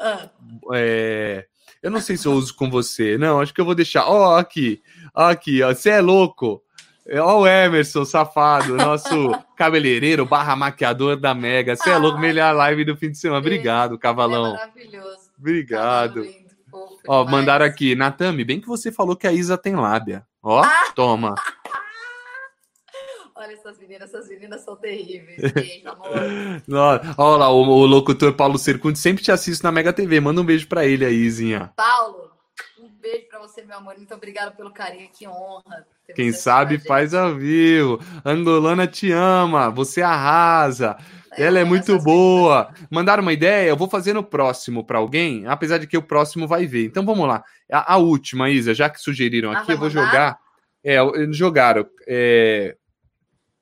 [0.00, 0.28] Ah.
[0.74, 1.46] É,
[1.82, 3.18] Eu não sei se eu uso com você.
[3.18, 4.06] Não, acho que eu vou deixar.
[4.06, 4.80] Ó, oh, aqui.
[5.14, 5.74] Ó, aqui, ó.
[5.74, 6.62] Você é louco.
[7.20, 11.74] Ó o Emerson, safado, nosso cabeleireiro barra maquiador da Mega.
[11.74, 13.40] Você é louco, melhor live do fim de semana.
[13.40, 14.54] Obrigado, cavalão.
[14.54, 15.18] É maravilhoso.
[15.36, 16.24] Obrigado.
[17.06, 20.24] Ó, mandaram aqui, Natami, bem que você falou que a Isa tem lábia.
[20.40, 20.92] Ó, ah!
[20.94, 21.34] toma.
[23.42, 26.06] Olha essas meninas, essas meninas são terríveis, gente, amor.
[27.18, 30.20] Olha lá, o, o locutor Paulo Cercundi sempre te assiste na Mega TV.
[30.20, 31.72] Manda um beijo pra ele aí, Zinha.
[31.74, 32.30] Paulo,
[32.78, 33.96] um beijo pra você, meu amor.
[33.96, 35.84] Muito obrigada pelo carinho, que honra.
[36.14, 37.98] Quem sabe faz ao vivo.
[38.24, 40.96] Angolana te ama, você arrasa.
[41.36, 42.72] Ela é muito boa.
[42.88, 46.46] Mandaram uma ideia, eu vou fazer no próximo para alguém, apesar de que o próximo
[46.46, 46.84] vai ver.
[46.84, 47.42] Então vamos lá.
[47.72, 50.06] A, a última, Isa, já que sugeriram ah, aqui, eu vou mandar?
[50.06, 50.38] jogar.
[50.84, 50.98] É,
[51.32, 51.86] jogaram.
[52.06, 52.76] É,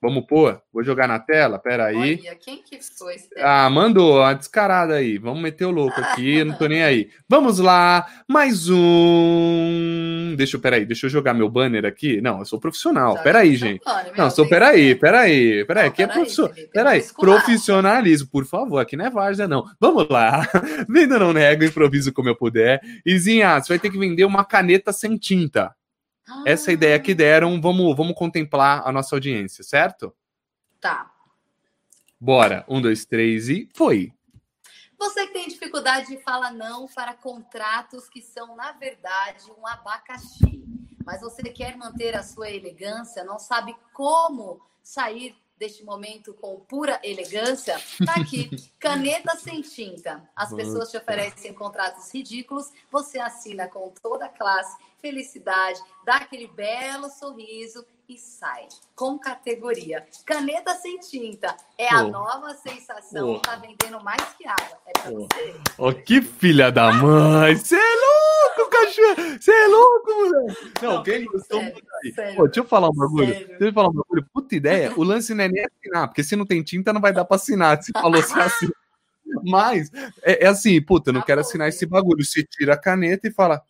[0.03, 0.59] Vamos pôr?
[0.73, 1.59] Vou jogar na tela?
[1.59, 2.19] Pera aí.
[2.23, 3.17] Olha, quem que foi?
[3.37, 5.19] Ah, mandou, a descarada aí.
[5.19, 7.11] Vamos meter o louco aqui, não tô nem aí.
[7.29, 10.35] Vamos lá, mais um.
[10.39, 12.19] Deixa eu, peraí, deixa eu jogar meu banner aqui.
[12.23, 13.11] Não, eu sou profissional.
[13.11, 13.85] Joga peraí, gente.
[13.85, 15.89] Banner, não, sou, peraí, peraí, peraí.
[15.89, 16.55] Aqui é profissional.
[16.73, 18.79] Peraí, profissionalismo, por favor.
[18.79, 19.67] Aqui não é várzea, não.
[19.79, 20.49] Vamos lá.
[20.89, 22.81] Venda não nego, improviso como eu puder.
[23.05, 25.75] Izinha, você vai ter que vender uma caneta sem tinta.
[26.47, 30.15] Essa é ideia que deram, vamos, vamos contemplar a nossa audiência, certo?
[30.81, 31.11] Tá.
[32.19, 32.65] Bora.
[32.69, 34.13] Um, dois, três e foi.
[34.99, 40.63] Você que tem dificuldade de falar não para contratos que são, na verdade, um abacaxi,
[41.05, 46.99] mas você quer manter a sua elegância, não sabe como sair deste momento com pura
[47.05, 48.49] elegância, tá aqui.
[48.81, 50.27] Caneta sem tinta.
[50.35, 56.47] As pessoas te oferecem contratos ridículos, você assina com toda a classe, felicidade, dá aquele
[56.49, 60.05] belo sorriso e sai com categoria.
[60.27, 63.35] Caneta sem tinta é a nova sensação.
[63.35, 63.39] Oh.
[63.39, 64.79] Tá vendendo mais que água.
[64.85, 65.29] É pra oh.
[65.29, 65.55] você.
[65.79, 67.55] Oh, que filha da mãe!
[67.55, 69.39] Você é louco, cachorro!
[69.41, 70.73] Você é louco, moleque!
[70.83, 71.61] Não, não quem gostou
[72.13, 72.37] sério.
[72.37, 73.33] Pô, deixa eu falar um bagulho.
[73.33, 73.49] Sério.
[73.49, 74.27] Deixa eu falar um bagulho.
[74.33, 74.93] Puta ideia.
[74.97, 77.37] O lance não é nem assinar, porque se não tem tinta, não vai dar pra
[77.37, 77.81] assinar.
[77.81, 78.69] Se falou assim, assim.
[79.45, 79.89] Mas
[80.23, 82.25] é, é, assim, puta, eu não tá quero assinar esse bagulho.
[82.25, 83.63] Você tira a caneta e fala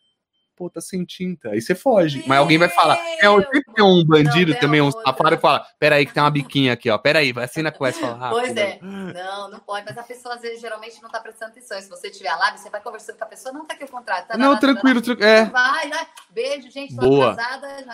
[0.61, 1.49] pô, tá sem tinta.
[1.49, 2.19] Aí você foge.
[2.19, 2.99] Meu Mas alguém vai falar.
[2.99, 6.31] É, sempre tem um bandido não, também, um safado, e fala: peraí, que tem uma
[6.31, 6.99] biquinha aqui, ó.
[6.99, 8.79] Peraí, assina com essa fala Pois é.
[8.83, 9.87] Não, não pode.
[9.87, 11.81] Mas a pessoa, às vezes, geralmente não tá prestando atenção.
[11.81, 14.29] Se você tiver lá, você vai conversando com a pessoa, não tá aqui o contrato.
[14.29, 15.31] Tá não, tranquilo, tranquilo.
[15.31, 15.47] É.
[15.47, 16.07] Vai, vai.
[16.29, 16.95] Beijo, gente.
[16.95, 17.35] Boa.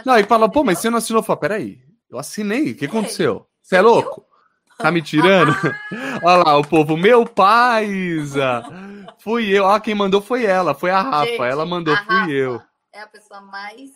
[0.04, 1.22] Não, e fala, pô, mas você não assinou?
[1.22, 1.78] Fala, peraí,
[2.10, 2.72] eu assinei.
[2.72, 3.46] O que aconteceu?
[3.62, 4.26] Você é louco?
[4.76, 5.54] Tá me tirando?
[6.24, 8.64] Olha lá, o povo, meu pai, Isa.
[9.26, 9.66] Fui eu.
[9.66, 11.26] Ah, quem mandou foi ela, foi a Rafa.
[11.26, 12.62] Gente, ela mandou, fui Rafa eu.
[12.94, 13.90] É a pessoa mais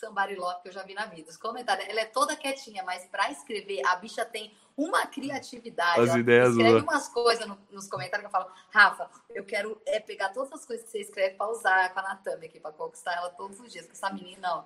[0.00, 1.30] sambariló que eu já vi na vida.
[1.30, 6.00] Os comentários, ela é toda quietinha, mas para escrever, a bicha tem uma criatividade.
[6.00, 10.00] As ideias escreve umas coisas no, nos comentários que eu falo, Rafa, eu quero é,
[10.00, 13.12] pegar todas as coisas que você escreve para usar com a Natami aqui, para conquistar
[13.12, 13.86] ela todos os dias.
[13.86, 14.64] Com essa menina, ó.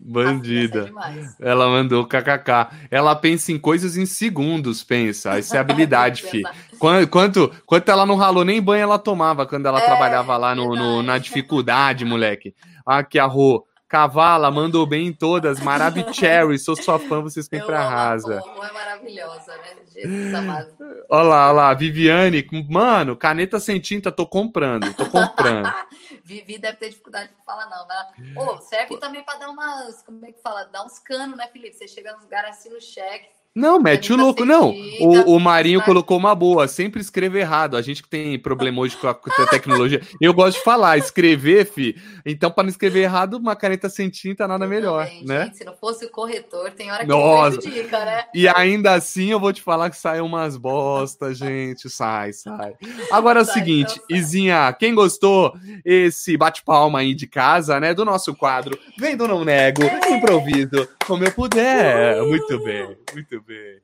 [0.00, 0.92] Bandida.
[1.40, 2.68] É ela mandou kkk.
[2.90, 5.38] Ela pensa em coisas em segundos, pensa.
[5.38, 6.42] Essa é habilidade, fi.
[6.78, 10.54] Quanto, quanto, quanto ela não ralou, nem banho ela tomava quando ela é, trabalhava lá
[10.54, 12.54] no, no, na dificuldade, moleque.
[12.84, 13.66] Aqui a Rô.
[13.94, 15.60] Cavala, mandou bem em todas.
[15.60, 18.42] Maravicherry, sou sua fã, vocês sempre arrasa.
[18.42, 19.76] é maravilhosa, né?
[19.86, 20.76] Jesus amado.
[21.08, 25.72] Olha lá, olha lá, Viviane, mano, caneta sem tinta, tô comprando, tô comprando.
[26.24, 27.86] Vivi deve ter dificuldade de falar, não.
[27.86, 30.64] Mas, oh, serve também para dar umas, como é que fala?
[30.64, 31.76] Dar uns canos, né, Felipe?
[31.76, 34.74] Você chega nos lugares assim no cheque, não, mete o louco, não.
[35.00, 37.76] O, o Marinho colocou uma boa, sempre escreve errado.
[37.76, 40.02] A gente que tem problema hoje com a, com a tecnologia.
[40.20, 41.96] Eu gosto de falar, escrever, fi.
[42.26, 45.44] Então, para não escrever errado, uma caneta sem tinta, nada melhor, né?
[45.44, 47.58] Gente, se não fosse o corretor, tem hora que Nossa.
[47.58, 48.24] prejudica, né?
[48.34, 51.88] E ainda assim, eu vou te falar que sai umas bostas, gente.
[51.88, 52.74] Sai, sai.
[53.12, 58.04] Agora é o seguinte, então, Izinha, quem gostou esse bate-palma aí de casa, né, do
[58.04, 62.20] nosso quadro, vendo Não Nego, improviso, como eu puder.
[62.22, 63.80] Muito bem, muito bem bem.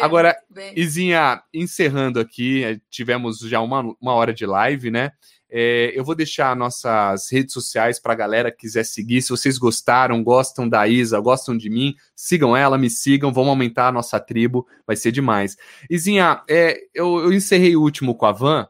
[0.00, 0.72] Agora, bem.
[0.76, 5.12] Izinha, encerrando aqui, eh, tivemos já uma, uma hora de live, né?
[5.48, 9.22] É, eu vou deixar nossas redes sociais para a galera que quiser seguir.
[9.22, 13.88] Se vocês gostaram, gostam da Isa, gostam de mim, sigam ela, me sigam, vamos aumentar
[13.88, 15.56] a nossa tribo, vai ser demais.
[15.88, 18.68] Izinha, é, eu, eu encerrei o último com a Van,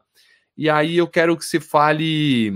[0.55, 2.53] e aí eu quero que você fale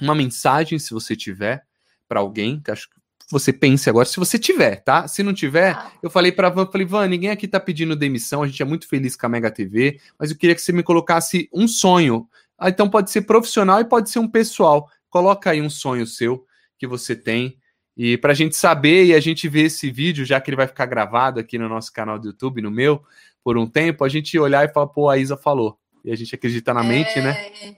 [0.00, 1.62] uma mensagem, se você tiver,
[2.08, 2.95] para alguém, que acho que
[3.30, 5.08] você pense agora, se você tiver, tá?
[5.08, 5.90] Se não tiver, ah.
[6.02, 8.88] eu falei para Van, falei, Van, ninguém aqui tá pedindo demissão, a gente é muito
[8.88, 12.28] feliz com a Mega TV, mas eu queria que você me colocasse um sonho.
[12.58, 14.88] Ah, então pode ser profissional e pode ser um pessoal.
[15.10, 16.46] Coloca aí um sonho seu
[16.78, 17.58] que você tem
[17.96, 20.66] e para a gente saber e a gente ver esse vídeo, já que ele vai
[20.66, 23.02] ficar gravado aqui no nosso canal do YouTube, no meu,
[23.42, 25.78] por um tempo, a gente olhar e falar, pô, a Isa falou.
[26.04, 26.88] E a gente acredita na é...
[26.88, 27.76] mente, né?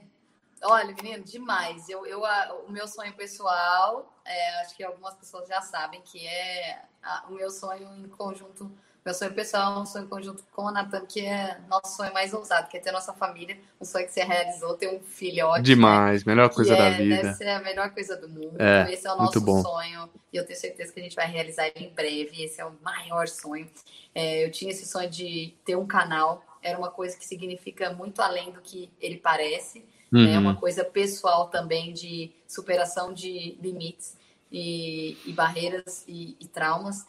[0.63, 1.87] Olha, menino, demais.
[1.89, 6.25] Eu, eu, a, o meu sonho pessoal, é, acho que algumas pessoas já sabem que
[6.25, 8.71] é a, o meu sonho em conjunto
[9.09, 12.33] meu sonho pessoal é um sonho conjunto com a Natan, que é nosso sonho mais
[12.33, 15.63] ousado, que é ter nossa família, um sonho que se realizou, ter um filho ótimo.
[15.63, 16.35] Demais, né?
[16.35, 17.15] melhor coisa da é, vida.
[17.15, 18.61] Deve ser a melhor coisa do mundo.
[18.61, 21.67] É, esse é o nosso sonho e eu tenho certeza que a gente vai realizar
[21.67, 22.43] ele em breve.
[22.43, 23.67] Esse é o maior sonho.
[24.13, 28.21] É, eu tinha esse sonho de ter um canal, era uma coisa que significa muito
[28.21, 29.83] além do que ele parece.
[30.11, 30.27] Uhum.
[30.27, 34.17] É uma coisa pessoal também de superação de limites
[34.51, 37.05] e, e barreiras e, e traumas.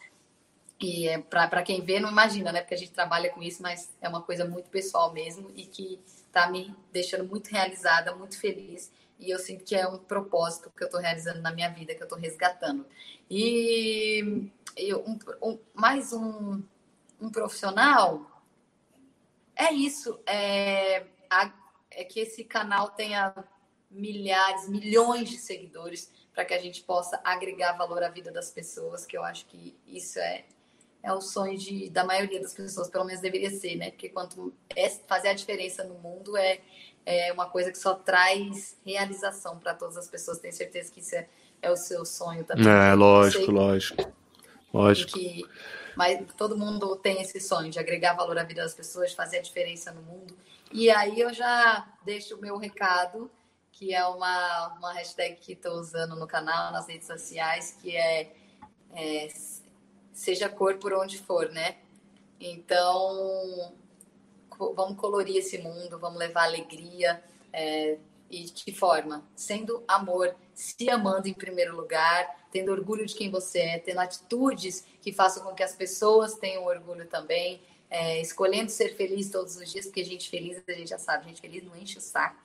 [0.80, 2.60] E é para quem vê, não imagina, né?
[2.60, 6.00] Porque a gente trabalha com isso, mas é uma coisa muito pessoal mesmo e que
[6.26, 8.90] está me deixando muito realizada, muito feliz.
[9.18, 12.02] E eu sinto que é um propósito que eu estou realizando na minha vida, que
[12.02, 12.86] eu estou resgatando.
[13.30, 16.62] E, e um, um, mais um,
[17.20, 18.42] um profissional,
[19.54, 20.18] é isso.
[20.24, 21.52] É, a,
[21.90, 23.34] é que esse canal tenha
[23.90, 29.04] milhares, milhões de seguidores para que a gente possa agregar valor à vida das pessoas,
[29.04, 30.44] que eu acho que isso é
[31.02, 33.90] é o sonho de, da maioria das pessoas, pelo menos deveria ser, né?
[33.90, 36.60] Porque quanto é fazer a diferença no mundo é,
[37.06, 40.38] é uma coisa que só traz realização para todas as pessoas.
[40.38, 41.26] Tenho certeza que isso é,
[41.62, 42.68] é o seu sonho também.
[42.68, 44.12] É, lógico, lógico.
[44.72, 45.12] Lógico.
[45.12, 45.42] Que,
[45.96, 49.38] mas todo mundo tem esse sonho de agregar valor à vida das pessoas, de fazer
[49.38, 50.36] a diferença no mundo.
[50.72, 53.30] E aí eu já deixo o meu recado,
[53.72, 58.32] que é uma, uma hashtag que estou usando no canal, nas redes sociais, que é,
[58.94, 59.28] é
[60.12, 61.78] seja cor por onde for, né?
[62.38, 63.74] Então,
[64.58, 67.22] vamos colorir esse mundo, vamos levar alegria.
[67.52, 67.98] É,
[68.30, 69.24] e que forma?
[69.34, 74.86] Sendo amor, se amando em primeiro lugar, tendo orgulho de quem você é, tendo atitudes
[75.02, 77.60] que façam com que as pessoas tenham orgulho também,
[77.90, 81.40] é, escolhendo ser feliz todos os dias, porque gente feliz, a gente já sabe, gente
[81.40, 82.36] feliz não enche o saco.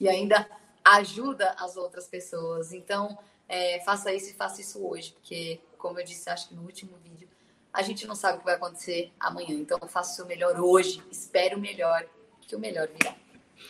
[0.00, 0.48] E ainda
[0.82, 2.72] ajuda as outras pessoas.
[2.72, 6.62] Então, é, faça isso e faça isso hoje, porque, como eu disse, acho que no
[6.62, 7.28] último vídeo,
[7.72, 9.54] a gente não sabe o que vai acontecer amanhã.
[9.54, 12.04] Então, faça o seu melhor hoje, espere o melhor,
[12.40, 13.14] que o melhor virá.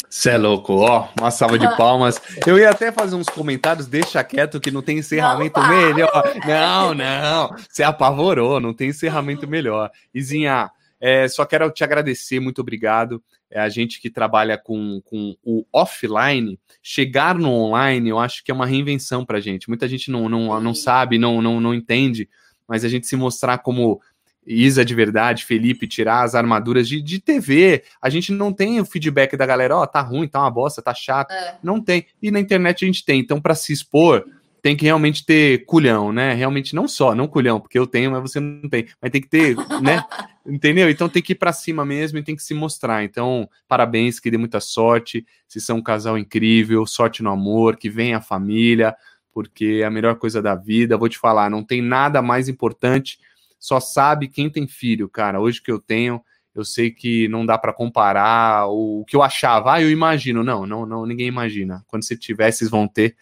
[0.09, 2.21] Você é louco, ó, uma salva de palmas.
[2.47, 6.35] Eu ia até fazer uns comentários, deixa quieto que não tem encerramento não, melhor.
[6.47, 9.91] Não, não, você apavorou, não tem encerramento melhor.
[10.15, 10.71] Izinha,
[11.01, 13.23] é, só quero te agradecer, muito obrigado.
[13.51, 18.51] É, a gente que trabalha com, com o offline, chegar no online, eu acho que
[18.51, 19.69] é uma reinvenção para a gente.
[19.69, 22.29] Muita gente não, não, não sabe, não, não, não entende,
[22.67, 24.01] mas a gente se mostrar como
[24.47, 27.83] Isa de verdade, Felipe, tirar as armaduras de, de TV.
[28.01, 30.83] A gente não tem o feedback da galera, ó, oh, tá ruim, tá uma bosta,
[30.83, 31.33] tá chato.
[31.33, 31.57] É.
[31.63, 32.07] Não tem.
[32.23, 33.21] E na internet a gente tem.
[33.21, 34.25] Então, para se expor,
[34.65, 36.33] tem que realmente ter culhão, né?
[36.33, 38.87] Realmente não só, não culhão, porque eu tenho, mas você não tem.
[38.99, 40.03] Mas tem que ter, né?
[40.47, 40.89] Entendeu?
[40.89, 43.05] Então tem que ir para cima mesmo e tem que se mostrar.
[43.05, 45.27] Então, parabéns, que dê muita sorte.
[45.47, 48.97] Se são um casal incrível, sorte no amor, que venha a família,
[49.35, 50.97] porque é a melhor coisa da vida.
[50.97, 53.19] Vou te falar, não tem nada mais importante.
[53.61, 55.43] Só sabe quem tem filho, cara.
[55.43, 56.23] Hoje que eu tenho,
[56.55, 59.75] eu sei que não dá para comparar o que eu achava.
[59.75, 60.43] Ah, eu imagino.
[60.43, 61.85] Não, não, não, ninguém imagina.
[61.87, 63.15] Quando você tiver, vocês vão ter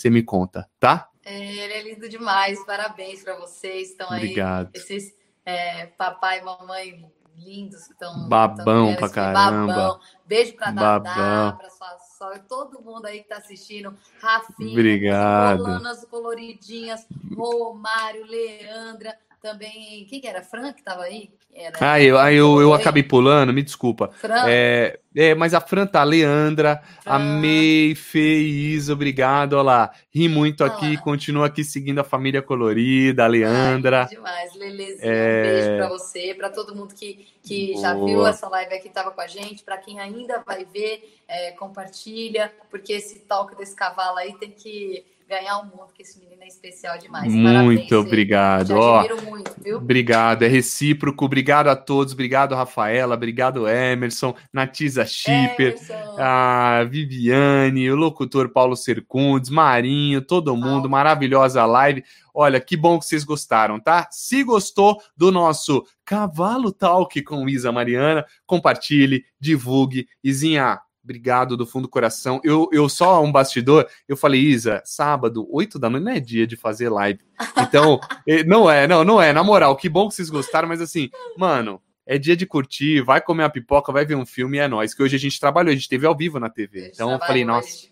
[0.00, 1.10] você me conta, tá?
[1.24, 3.90] É, ele é lindo demais, parabéns para vocês.
[3.90, 4.70] Estão aí Obrigado.
[4.74, 8.28] esses é, papai e mamãe lindos que estão.
[8.28, 9.74] Babão pra caramba.
[9.74, 10.00] Babão.
[10.26, 13.94] Beijo pra Dadá, pra sua sogra, todo mundo aí que tá assistindo.
[14.20, 15.58] Rafinha, Obrigado.
[15.58, 20.04] Colanas coloridinhas, Romário, Leandra também.
[20.06, 20.42] Quem que era?
[20.42, 21.30] Fran que tava aí?
[21.52, 24.08] Era, ah, eu, ah, eu, eu acabei pulando, me desculpa.
[24.14, 24.44] Fran?
[24.46, 27.12] É, é, mas a Fran tá, Leandra, Fran.
[27.12, 29.90] amei, Fê, Isa, obrigado, olha lá.
[30.14, 30.72] Ri muito Olá.
[30.72, 34.02] aqui, continua aqui seguindo a família colorida, a Leandra.
[34.02, 35.40] Ai, demais, Lelezinha, é...
[35.40, 39.10] um beijo pra você, pra todo mundo que, que já viu essa live aqui, tava
[39.10, 44.18] com a gente, pra quem ainda vai ver, é, compartilha, porque esse talk desse cavalo
[44.18, 47.32] aí tem que ganhar o mundo, que esse menino é especial demais.
[47.32, 48.70] Muito Parabéns, obrigado.
[48.72, 49.76] Ó, muito, viu?
[49.76, 51.24] Obrigado, é recíproco.
[51.24, 52.12] Obrigado a todos.
[52.12, 53.14] Obrigado, Rafaela.
[53.14, 55.76] Obrigado, Emerson, Natiza Schipper,
[56.18, 60.90] a Viviane, o locutor Paulo Sercundes, Marinho, todo mundo.
[60.90, 62.02] Maravilhosa live.
[62.34, 64.08] Olha, que bom que vocês gostaram, tá?
[64.10, 70.08] Se gostou do nosso Cavalo Talk com Isa Mariana, compartilhe, divulgue.
[70.24, 70.80] Izinha,
[71.10, 72.40] Obrigado do fundo do coração.
[72.44, 76.46] Eu, eu só um bastidor, eu falei, Isa, sábado, 8 da noite, não é dia
[76.46, 77.18] de fazer live.
[77.58, 77.98] Então,
[78.46, 79.32] não é, não, não é.
[79.32, 83.20] Na moral, que bom que vocês gostaram, mas assim, mano, é dia de curtir, vai
[83.20, 84.94] comer uma pipoca, vai ver um filme e é nóis.
[84.94, 86.92] Que hoje a gente trabalhou, a gente teve ao vivo na TV.
[86.94, 87.88] Então eu falei, nossa,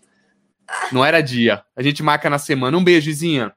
[0.89, 1.61] não era dia.
[1.75, 2.77] A gente marca na semana.
[2.77, 3.53] Um beijo, Izinha.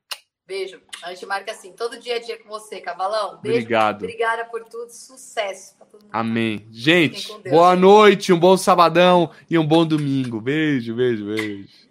[0.53, 0.83] Beijo.
[1.03, 3.41] A gente marca assim, todo dia a dia com você, Cavalão.
[3.41, 3.61] Beijo.
[3.61, 4.03] Obrigado.
[4.03, 4.91] Obrigada por tudo.
[4.91, 6.11] Sucesso pra todo mundo.
[6.12, 6.66] Amém.
[6.70, 10.43] Gente, boa noite, um bom sabadão e um bom domingo.
[10.43, 11.82] Beijo, beijo, beijo.